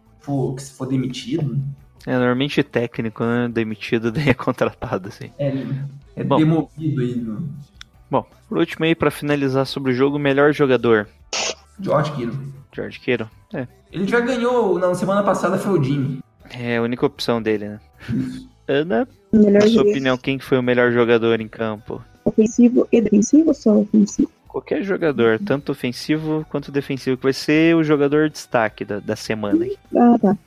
[0.55, 1.59] que se for demitido.
[2.07, 3.49] É normalmente técnico, né?
[3.51, 5.29] Demitido, daí é contratado, assim.
[5.37, 5.53] É,
[6.15, 6.37] é Bom.
[6.37, 7.49] demovido aí no
[8.09, 11.07] Bom, por último aí, pra finalizar sobre o jogo, melhor jogador.
[11.79, 12.37] George Kittle.
[12.73, 13.29] George Kittle.
[13.53, 16.19] É, Ele já ganhou, na semana passada foi o Jimmy.
[16.51, 17.79] é a única opção dele, né?
[18.67, 22.01] Ana, Melhor na sua opinião, quem que foi o melhor jogador em campo?
[22.23, 24.31] ofensivo e defensivo ou só ofensivo?
[24.47, 29.63] Qualquer jogador, tanto ofensivo quanto defensivo, que vai ser o jogador destaque da, da semana.
[29.95, 30.37] Ah, tá.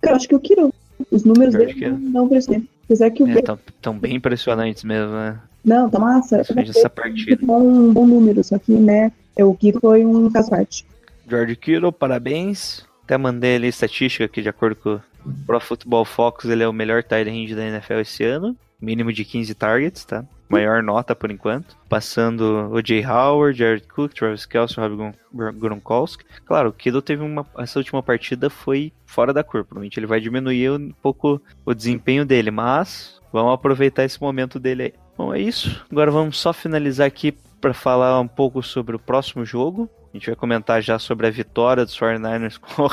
[0.00, 0.72] Cara, acho que o Kiro.
[1.12, 2.10] Os números George dele Kittle.
[2.10, 2.62] não ser.
[2.86, 3.42] Apesar que o É, B...
[3.42, 5.38] tão, tão bem impressionantes mesmo, né?
[5.64, 6.36] Não, tá massa.
[6.36, 7.38] Principalmente essa partida.
[7.44, 10.84] Bom, um bom número, só que, né, é, o Kiro foi um caso parte.
[11.28, 12.86] George Kittle, parabéns.
[13.04, 15.00] Até mandei ali estatística que, de acordo com o
[15.46, 18.56] Pro Football Focus, ele é o melhor tight end da NFL esse ano.
[18.80, 20.24] Mínimo de 15 targets, tá?
[20.48, 21.76] Maior nota por enquanto.
[21.88, 24.96] Passando o Jay Howard, Jared Cook, Travis Kelce, Rob
[25.34, 26.24] Gron- Gronkowski.
[26.46, 27.44] Claro, o Kittle teve uma.
[27.58, 29.66] Essa última partida foi fora da curva.
[29.66, 34.82] Provavelmente ele vai diminuir um pouco o desempenho dele, mas vamos aproveitar esse momento dele
[34.84, 34.92] aí.
[35.18, 35.84] Bom, é isso.
[35.90, 39.90] Agora vamos só finalizar aqui para falar um pouco sobre o próximo jogo.
[40.14, 42.88] A gente vai comentar já sobre a vitória dos 49ers com-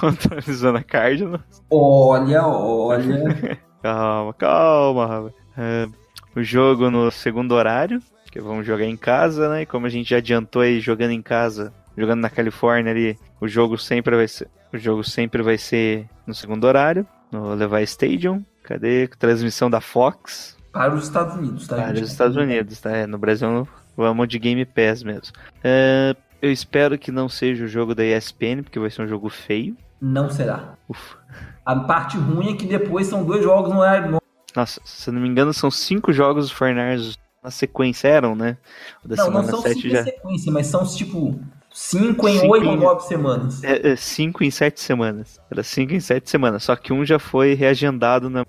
[0.00, 1.42] contra o Arizona Cardinals.
[1.70, 3.58] Olha, olha.
[3.82, 5.34] Calma, calma, rapaz.
[5.56, 5.86] É,
[6.34, 9.62] o jogo no segundo horário, que vamos jogar em casa, né?
[9.62, 13.46] E como a gente já adiantou aí jogando em casa, jogando na Califórnia ali, o
[13.46, 18.42] jogo sempre vai ser, o jogo sempre vai ser no segundo horário, no Levi Stadium.
[18.64, 19.06] Cadê?
[19.06, 20.55] Transmissão da Fox.
[20.76, 21.76] Para os Estados Unidos, tá?
[21.76, 22.02] Para gente?
[22.04, 22.90] os Estados Unidos, tá?
[22.90, 23.66] É, no Brasil
[23.96, 25.32] vamos de Game Pass mesmo.
[25.64, 29.28] É, eu espero que não seja o jogo da ESPN, porque vai ser um jogo
[29.28, 29.76] feio.
[30.00, 30.74] Não será.
[30.88, 31.16] Ufa.
[31.64, 34.18] A parte ruim é que depois são dois jogos no horário.
[34.54, 38.56] Nossa, se eu não me engano, são cinco jogos do 49ers na sequência, eram, né?
[39.04, 40.04] O da Não, não semana são 7 cinco já.
[40.04, 41.40] sequência, mas são tipo
[41.72, 43.62] cinco em Cinco oito ou em- nove semanas.
[43.64, 45.38] É, é, cinco em sete semanas.
[45.50, 46.62] Era cinco em sete semanas.
[46.62, 48.44] Só que um já foi reagendado na.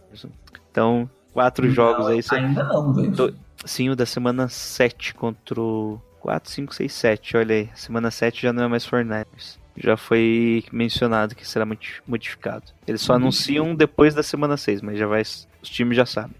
[0.71, 2.19] Então, quatro jogos aí.
[2.31, 3.35] Ainda não, velho.
[3.63, 7.37] Sim, o da semana 7 contra o, 4, 5, 6, 7.
[7.37, 9.59] Olha aí, semana 7 já não é mais 49ers.
[9.77, 12.63] Já foi mencionado que será modi- modificado.
[12.87, 15.21] Eles só anunciam depois da semana 6, mas já vai.
[15.21, 16.35] Os times já sabem.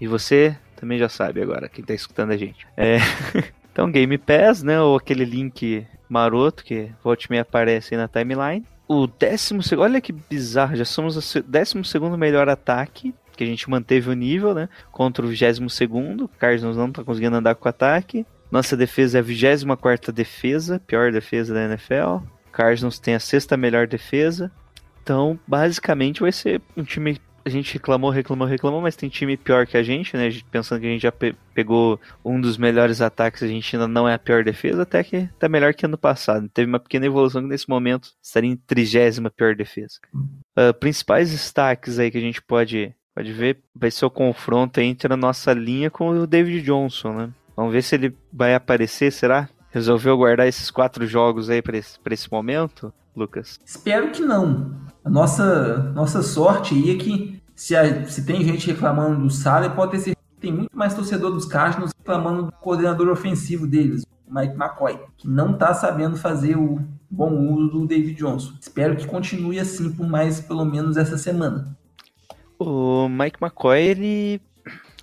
[0.00, 2.66] E você também já sabe agora, quem tá escutando a gente.
[2.74, 2.96] É.
[3.70, 4.80] então, Game Pass, né?
[4.80, 8.64] Ou aquele link maroto que volte e meia aparece aí na timeline.
[8.88, 9.84] O décimo segundo.
[9.84, 13.14] Olha que bizarro, já somos o décimo segundo melhor ataque.
[13.38, 14.68] Que a gente manteve o nível, né?
[14.90, 16.24] Contra o vigésimo segundo.
[16.24, 18.26] O Cardinals não tá conseguindo andar com o ataque.
[18.50, 22.24] Nossa defesa é a 24 defesa, pior defesa da NFL.
[22.50, 24.50] Cardinals tem a sexta melhor defesa.
[25.02, 27.18] Então, basicamente, vai ser um time.
[27.44, 30.28] A gente reclamou, reclamou, reclamou, mas tem time pior que a gente, né?
[30.50, 34.06] Pensando que a gente já pe- pegou um dos melhores ataques, a gente ainda não
[34.06, 36.46] é a pior defesa, até que tá melhor que ano passado.
[36.50, 39.94] Teve uma pequena evolução que nesse momento estaria em trigésima pior defesa.
[40.56, 45.12] Ah, principais destaques aí que a gente pode, pode ver vai ser o confronto entre
[45.12, 47.30] a nossa linha com o David Johnson, né?
[47.56, 49.48] Vamos ver se ele vai aparecer, será?
[49.70, 53.58] Resolveu guardar esses quatro jogos aí pra esse, esse momento, Lucas?
[53.64, 54.72] Espero que não.
[55.04, 59.68] A nossa, nossa sorte aí é que se, a- se tem gente reclamando do Saleh,
[59.74, 64.04] pode ter certeza que tem muito mais torcedor dos Cardinals reclamando do coordenador ofensivo deles,
[64.28, 66.78] o Mike McCoy, que não tá sabendo fazer o
[67.10, 68.52] bom uso do David Johnson.
[68.60, 71.76] Espero que continue assim por mais pelo menos essa semana.
[72.58, 74.40] O Mike McCoy, ele.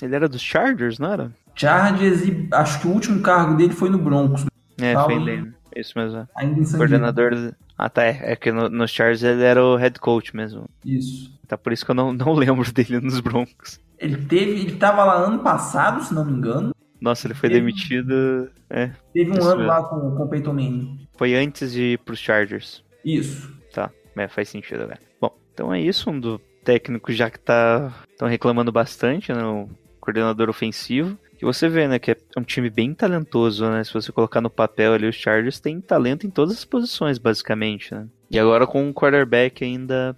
[0.02, 1.32] Ele era dos Chargers, não era?
[1.56, 4.46] Chargers e acho que o último cargo dele foi no Broncos,
[4.80, 5.54] É, Fala foi ele.
[5.76, 6.28] Isso mesmo.
[6.36, 6.78] ainda.
[6.78, 7.54] Coordenador.
[7.78, 8.04] Ah, tá.
[8.04, 10.66] É, é que no, nos Chargers ele era o head coach mesmo.
[10.86, 11.34] Isso.
[11.48, 13.80] Tá por isso que eu não, não lembro dele nos Broncos.
[13.98, 16.74] Ele teve, ele tava lá ano passado, se não me engano.
[17.00, 18.50] Nossa, ele foi Ele- demitido.
[18.70, 19.64] É, Teve um ano mesmo.
[19.68, 21.08] lá com, com o Peyton Manning.
[21.18, 22.84] foi antes de ir pros Chargers.
[23.04, 23.54] Isso.
[23.74, 25.00] Tá, é, faz sentido, velho.
[25.22, 29.70] Bom, então é isso, um do técnico já que tá estão reclamando bastante, né, o
[30.02, 31.18] coordenador ofensivo.
[31.38, 33.84] Que você vê, né, que é um time bem talentoso, né?
[33.84, 37.94] Se você colocar no papel ali, os Chargers têm talento em todas as posições, basicamente,
[37.94, 38.08] né?
[38.32, 40.16] E agora com um quarterback ainda...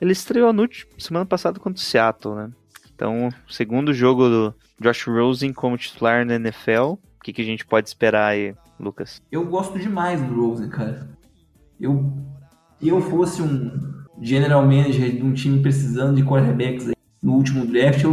[0.00, 0.66] Ele estreou no
[0.98, 2.50] semana passada contra o Seattle, né?
[2.94, 6.92] Então, segundo jogo do Josh Rosen como titular na NFL.
[6.92, 9.20] O que, que a gente pode esperar aí, Lucas?
[9.30, 11.10] Eu gosto demais do Rosen, cara.
[11.78, 12.12] Eu,
[12.80, 16.90] se eu fosse um general manager de um time precisando de quarterbacks
[17.22, 18.04] no último draft,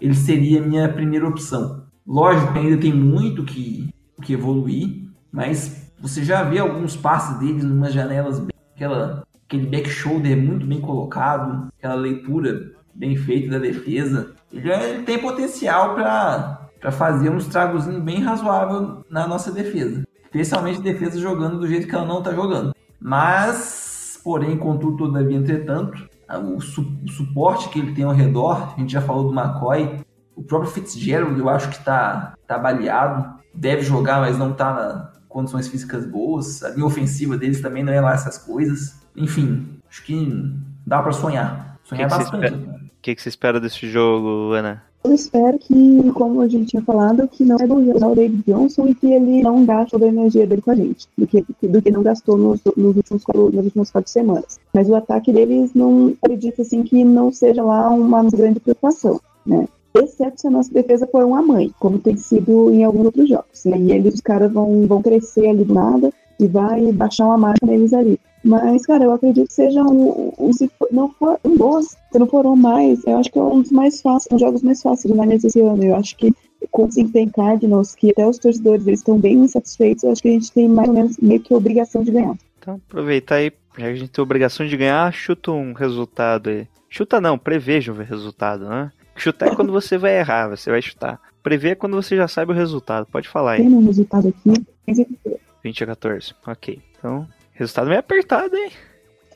[0.00, 1.84] ele seria a minha primeira opção.
[2.06, 3.88] Lógico que ainda tem muito que,
[4.22, 9.66] que evoluir, mas você já vê alguns passes dele em umas janelas bem, aquela, aquele
[9.66, 14.34] back shoulder muito bem colocado, aquela leitura bem feita da defesa.
[14.52, 20.02] Ele, é- ele tem potencial para fazer um estragozinho bem razoável na nossa defesa.
[20.24, 22.74] Especialmente defesa jogando do jeito que ela não tá jogando.
[23.00, 23.91] Mas,
[24.22, 28.80] porém, contudo, todavia, entretanto, a- o, su- o suporte que ele tem ao redor, a
[28.80, 30.00] gente já falou do McCoy,
[30.36, 35.28] o próprio Fitzgerald eu acho que tá, tá baleado, deve jogar, mas não tá em
[35.28, 36.62] condições físicas boas.
[36.62, 39.00] A linha ofensiva deles também não é lá essas coisas.
[39.14, 40.54] Enfim, acho que
[40.86, 41.78] dá pra sonhar.
[41.84, 42.54] Sonhar Que que bastante.
[42.54, 44.82] O que, que você espera desse jogo, Ana?
[45.04, 48.86] Eu espero que, como a gente tinha falado, que não é do o David Johnson
[48.86, 51.82] e que ele não gaste toda a energia dele com a gente, do que, do
[51.82, 54.60] que não gastou nos, nos últimos, nas últimas quatro semanas.
[54.72, 59.66] Mas o ataque deles não acredito assim que não seja lá uma grande preocupação, né?
[59.94, 63.64] Exceto se a nossa defesa for uma mãe, como tem sido em alguns outros jogos.
[63.66, 67.36] E aí eles, os caras vão, vão crescer ali do nada e vai baixar uma
[67.36, 68.18] marca neles ali.
[68.44, 72.26] Mas, cara, eu acredito que seja um, um- se for- não for um se não
[72.26, 75.18] foram mais, eu acho que é um dos mais fáceis, um jogos mais fáceis de
[75.18, 75.82] Niners esse ano.
[75.82, 76.32] Eu acho que
[76.70, 80.28] com o desempenho Cardinals, que até os torcedores eles estão bem insatisfeitos, eu acho que
[80.28, 82.36] a gente tem mais ou menos meio que obrigação de ganhar.
[82.58, 86.66] Então, aproveitar aí, já que a gente tem obrigação de ganhar, chuta um resultado aí.
[86.88, 88.92] Chuta não, preveja o resultado, né?
[89.16, 91.20] Chutar é quando você vai errar, você vai chutar.
[91.42, 93.06] Prever é quando você já sabe o resultado.
[93.06, 93.62] Pode falar aí.
[93.62, 95.30] Tem um resultado aqui, 15 a
[95.62, 96.34] 20 a 14.
[96.46, 96.80] Ok.
[96.98, 98.70] Então, resultado meio apertado, hein?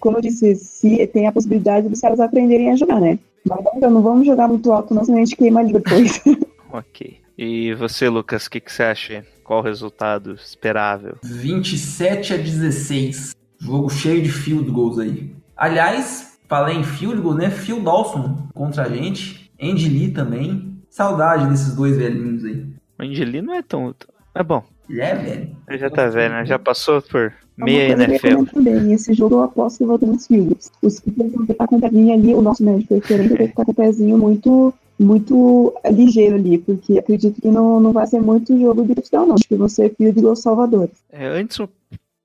[0.06, 3.18] como eu disse, se tem a possibilidade dos caras aprenderem a jogar, né?
[3.44, 6.22] Mas então, não vamos jogar muito alto, não, senão a gente queima ali depois.
[6.72, 7.20] Ok.
[7.38, 9.24] E você, Lucas, o que, que você acha?
[9.44, 11.16] Qual o resultado esperável?
[11.22, 13.34] 27 a 16.
[13.58, 15.32] Jogo cheio de field goals aí.
[15.56, 17.48] Aliás, falei em field goal, né?
[17.48, 19.50] Phil Dawson contra a gente.
[19.62, 20.76] Andy Lee também.
[20.90, 22.66] Saudade desses dois velhinhos aí.
[22.98, 23.94] O Angeli não é tão.
[24.34, 24.62] É bom.
[24.90, 25.56] Ele é velho.
[25.68, 26.44] Ele já tá velho, né?
[26.44, 27.32] Já passou por
[27.64, 28.44] meia eu NFL.
[28.52, 30.70] também, esse jogo eu aposto que vou ter muitos filhos.
[30.82, 33.70] Os que vão estar com o pezinho ali, o nosso médico referente vai ficar com
[33.72, 38.84] o pezinho muito, muito ligeiro ali, porque acredito que não, não vai ser muito jogo
[38.84, 39.34] de touchdown, não.
[39.34, 40.94] Acho que vão ser field goal salvadores.
[41.10, 41.68] É, antes de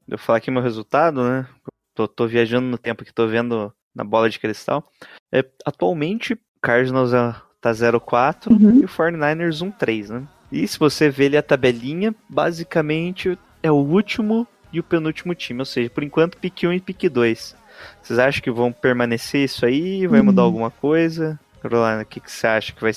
[0.10, 1.46] eu falar aqui meu resultado, né?
[1.96, 4.84] Tô, tô viajando no tempo que tô vendo na bola de cristal.
[5.32, 8.80] É, atualmente, Cardinals ah, tá 0-4 Uhum.
[8.82, 10.28] e o 49ers 1-3, né?
[10.52, 15.60] E se você vê ali a tabelinha, basicamente é o último e o penúltimo time.
[15.60, 17.56] Ou seja, por enquanto, pique 1 e pique 2.
[18.02, 20.06] Vocês acham que vão permanecer isso aí?
[20.08, 21.40] Vai mudar alguma coisa?
[21.62, 22.92] Carolina, o que, que você acha que vai,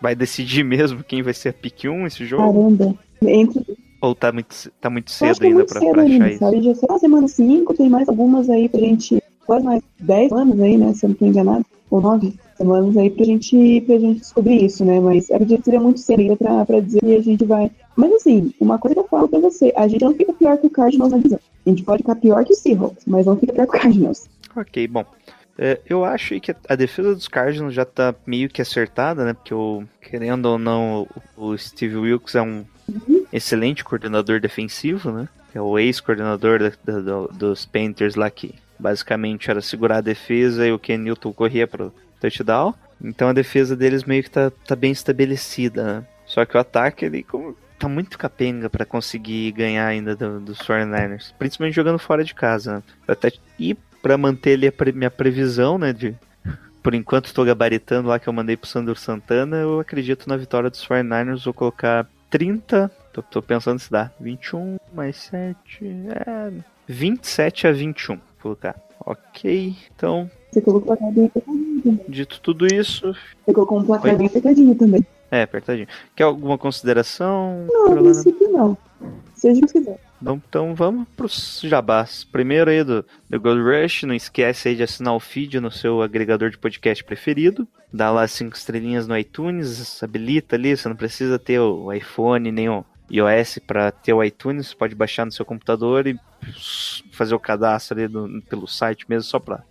[0.00, 2.52] vai decidir mesmo quem vai ser a pique 1 esse jogo?
[2.52, 2.98] Caramba.
[3.22, 3.64] Entre...
[4.00, 6.38] Ou tá muito, tá muito cedo é ainda muito pra, cedo pra achar ainda, isso?
[6.38, 6.62] sabe?
[6.62, 9.22] Já lá, semana 5, tem mais algumas aí pra gente.
[9.44, 10.94] Quase mais 10 anos aí, né?
[10.94, 11.66] Se eu não tô enganado.
[11.90, 15.00] Ou 9 semanas aí pra gente, pra gente descobrir isso, né?
[15.00, 17.70] Mas acredito que seria muito cedo pra, pra dizer que a gente vai.
[17.96, 20.66] Mas assim, uma coisa que eu falo pra você, a gente não fica pior que
[20.66, 21.40] o Cardinals na divisão.
[21.66, 24.28] A gente pode ficar pior que o Seahawks, mas não fica pior que o Cardinals.
[24.56, 25.04] Ok, bom.
[25.58, 29.34] É, eu acho que a defesa dos Cardinals já tá meio que acertada, né?
[29.34, 31.06] Porque, o, querendo ou não,
[31.36, 32.64] o Steve Wilkes é um
[33.32, 35.28] excelente coordenador defensivo, né?
[35.54, 40.72] É o ex-coordenador da- do- dos Panthers lá que basicamente era segurar a defesa e
[40.72, 42.74] o Ken Newton corria pro touchdown.
[43.02, 46.04] Então a defesa deles meio que tá, tá bem estabelecida, né?
[46.26, 50.58] Só que o ataque, ele como, tá muito capenga pra conseguir ganhar ainda do- dos
[50.58, 51.32] 49ers.
[51.38, 52.82] Principalmente jogando fora de casa, né?
[53.08, 56.14] Até, e pra manter ali a minha previsão, né, de...
[56.82, 60.70] Por enquanto tô gabaritando lá que eu mandei pro Sandro Santana, eu acredito na vitória
[60.70, 65.56] dos 49ers, vou colocar 30, tô, tô pensando se dá, 21 mais 7,
[66.26, 66.52] é,
[66.88, 68.74] 27 a 21, vou colocar.
[69.04, 72.00] Ok, então, Você colocou um placar bem apertadinho também.
[72.08, 73.14] dito tudo isso,
[73.46, 75.04] Você colocou um placar bem apertadinho também.
[75.30, 75.88] é, apertadinho.
[76.14, 77.66] Quer alguma consideração?
[77.68, 78.76] Não, a princípio não.
[79.34, 79.98] Seja o que quiser.
[80.20, 82.24] Então, então vamos pros jabás.
[82.24, 86.02] Primeiro aí do, do Gold Rush, não esquece aí de assinar o feed no seu
[86.02, 87.66] agregador de podcast preferido.
[87.90, 92.68] Dá lá cinco estrelinhas no iTunes, habilita ali, você não precisa ter o iPhone nem
[92.68, 96.18] o iOS para ter o iTunes, você pode baixar no seu computador e
[97.12, 99.64] fazer o cadastro ali pelo site mesmo, só para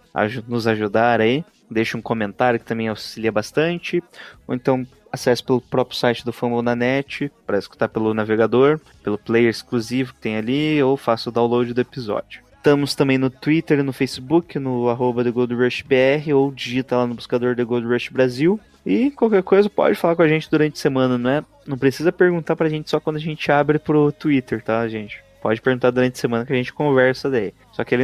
[0.48, 1.44] nos ajudar aí.
[1.72, 4.04] Deixa um comentário que também auxilia bastante.
[4.48, 10.14] Ou então acesse pelo próprio site do Fambonanet para escutar pelo navegador, pelo player exclusivo
[10.14, 12.49] que tem ali, ou faça o download do episódio.
[12.60, 15.24] Estamos também no Twitter no Facebook, no arroba
[16.36, 18.60] ou digita lá no buscador The Gold Rush Brasil.
[18.86, 21.45] E qualquer coisa pode falar com a gente durante a semana, não é?
[21.66, 25.24] Não precisa perguntar pra gente só quando a gente abre pro Twitter, tá, gente?
[25.41, 27.53] Pode perguntar durante a semana que a gente conversa daí.
[27.72, 28.03] Só que ali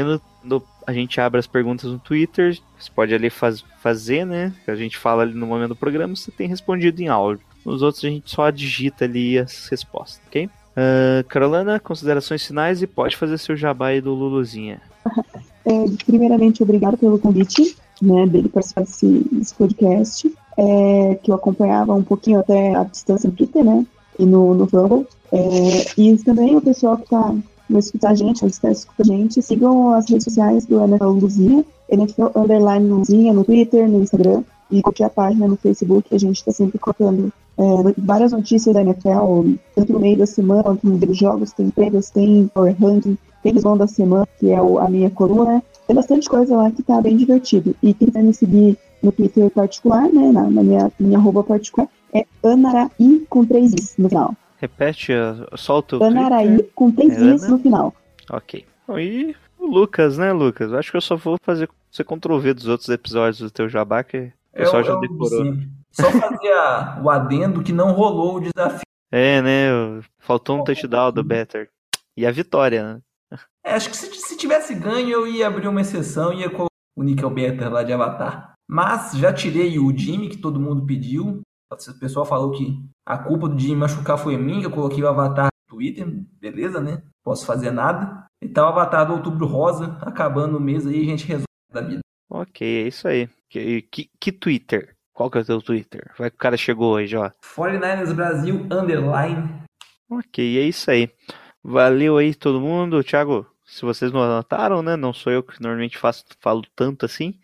[0.88, 4.54] a gente abre as perguntas no Twitter, você pode ali faz, fazer, né?
[4.64, 7.46] Que a gente fala ali no momento do programa, você tem respondido em áudio.
[7.66, 10.50] Nos outros a gente só digita ali as respostas, ok?
[10.76, 14.82] Ah, Carolina, considerações finais e pode fazer seu jabá aí do Luluzinha.
[15.68, 21.92] É, primeiramente, obrigado pelo convite, né, dele participar desse, desse podcast, é, que eu acompanhava
[21.92, 23.84] um pouquinho até a distância no Twitter, né,
[24.20, 25.08] e no, no Rumble.
[25.32, 27.34] É, e também o pessoal que tá
[27.68, 31.66] no escutar a gente, está escutando a gente, sigam as redes sociais do NFL Luzinha,
[31.90, 36.52] NFL Underline Luzinha no Twitter, no Instagram, e a página no Facebook, a gente está
[36.52, 37.64] sempre colocando é,
[37.98, 41.70] várias notícias da NFL, tanto no meio da semana, quanto no meio dos jogos, tem
[41.70, 45.64] prêmios, tem Power Ranking, tem Visão da Semana, que é o- a minha coluna.
[45.88, 47.76] Tem bastante coisa lá que tá bem divertido.
[47.84, 51.88] E quem quiser me seguir no Twitter particular, né, na, na minha, minha arroba particular,
[52.14, 54.34] é Anaraí com três Is no final.
[54.58, 55.12] Repete,
[55.56, 56.72] solta o Anaraí Twitter.
[56.74, 57.94] com três É Is no final.
[58.32, 58.66] Ok.
[58.98, 60.74] E o Lucas, né, Lucas?
[60.74, 64.18] Acho que eu só vou fazer você V dos outros episódios do teu jabá, que
[64.18, 65.46] o pessoal já decorou.
[65.46, 65.68] sim.
[65.96, 68.82] Só fazia o adendo que não rolou o desafio.
[69.12, 70.02] É, né?
[70.20, 71.70] Faltou um touchdown do Better.
[72.18, 73.40] E a vitória, né?
[73.64, 76.70] É, acho que se, se tivesse ganho, eu ia abrir uma exceção e ia colocar
[76.96, 78.54] o Nickel Better lá de Avatar.
[78.68, 81.42] Mas já tirei o Jimmy, que todo mundo pediu.
[81.72, 85.08] O pessoal falou que a culpa do Jimmy machucar foi minha, que eu coloquei o
[85.08, 86.08] Avatar no Twitter.
[86.40, 87.02] Beleza, né?
[87.24, 88.26] Posso fazer nada.
[88.42, 92.02] Então o Avatar do Outubro Rosa, acabando o mês aí, a gente resolve da vida.
[92.30, 93.30] Ok, é isso aí.
[93.50, 94.95] Que, que, que Twitter?
[95.16, 96.12] Qual que é o teu Twitter?
[96.18, 97.32] Vai que o cara chegou hoje, ó.
[97.56, 99.50] 49ers Brasil, underline.
[100.10, 101.10] Ok, é isso aí.
[101.64, 103.02] Valeu aí todo mundo.
[103.02, 104.98] Thiago, se vocês não anotaram, né?
[104.98, 107.40] Não sou eu que normalmente faço, falo tanto assim.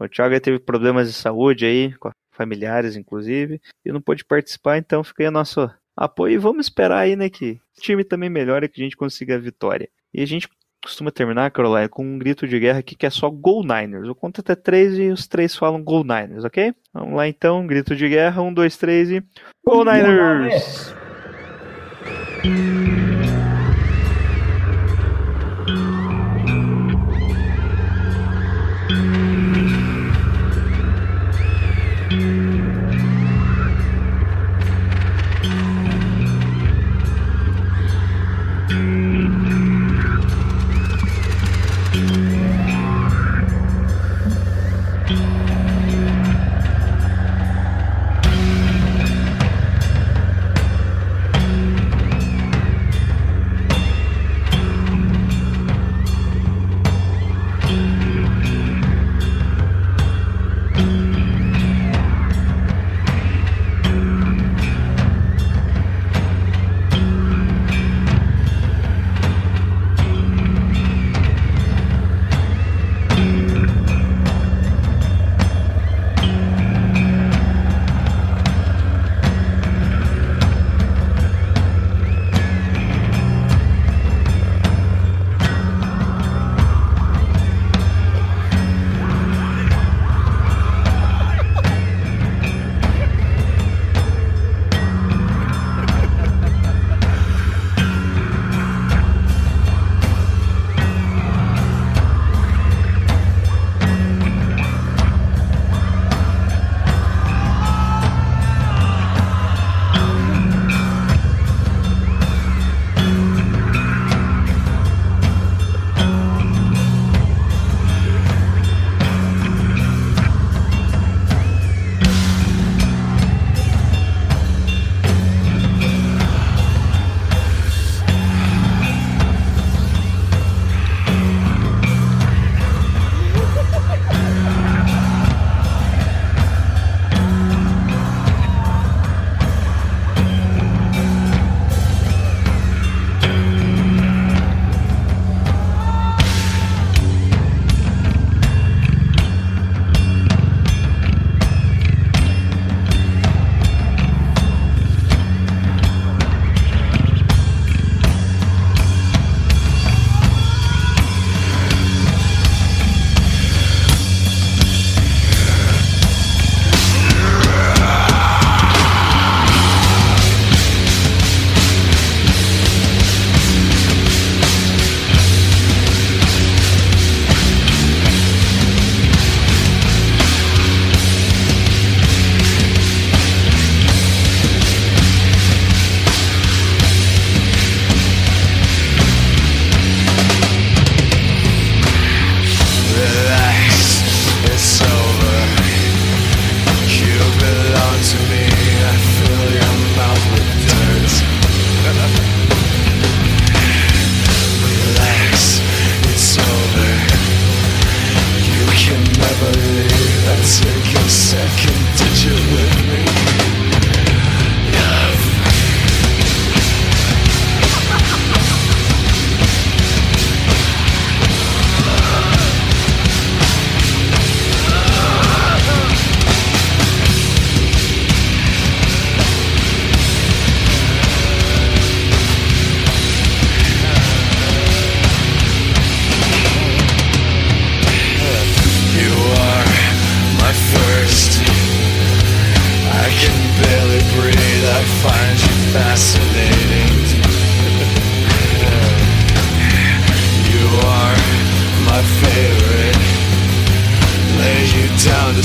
[0.00, 5.04] O Thiago teve problemas de saúde aí, com familiares inclusive, e não pôde participar, então
[5.04, 6.34] fica aí o nosso apoio.
[6.34, 9.38] E vamos esperar aí, né, que o time também melhore, que a gente consiga a
[9.38, 9.88] vitória.
[10.12, 10.48] E a gente
[10.82, 14.06] costuma terminar, Caroline, com um grito de guerra aqui que é só Go Niners.
[14.06, 16.74] Eu conto até três e os três falam Go Niners, ok?
[16.92, 19.22] Vamos lá então, grito de guerra, um, dois, três e
[19.64, 20.94] Go Niners!
[22.44, 23.11] you down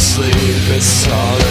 [0.08, 0.32] sleep.
[0.78, 1.47] It's all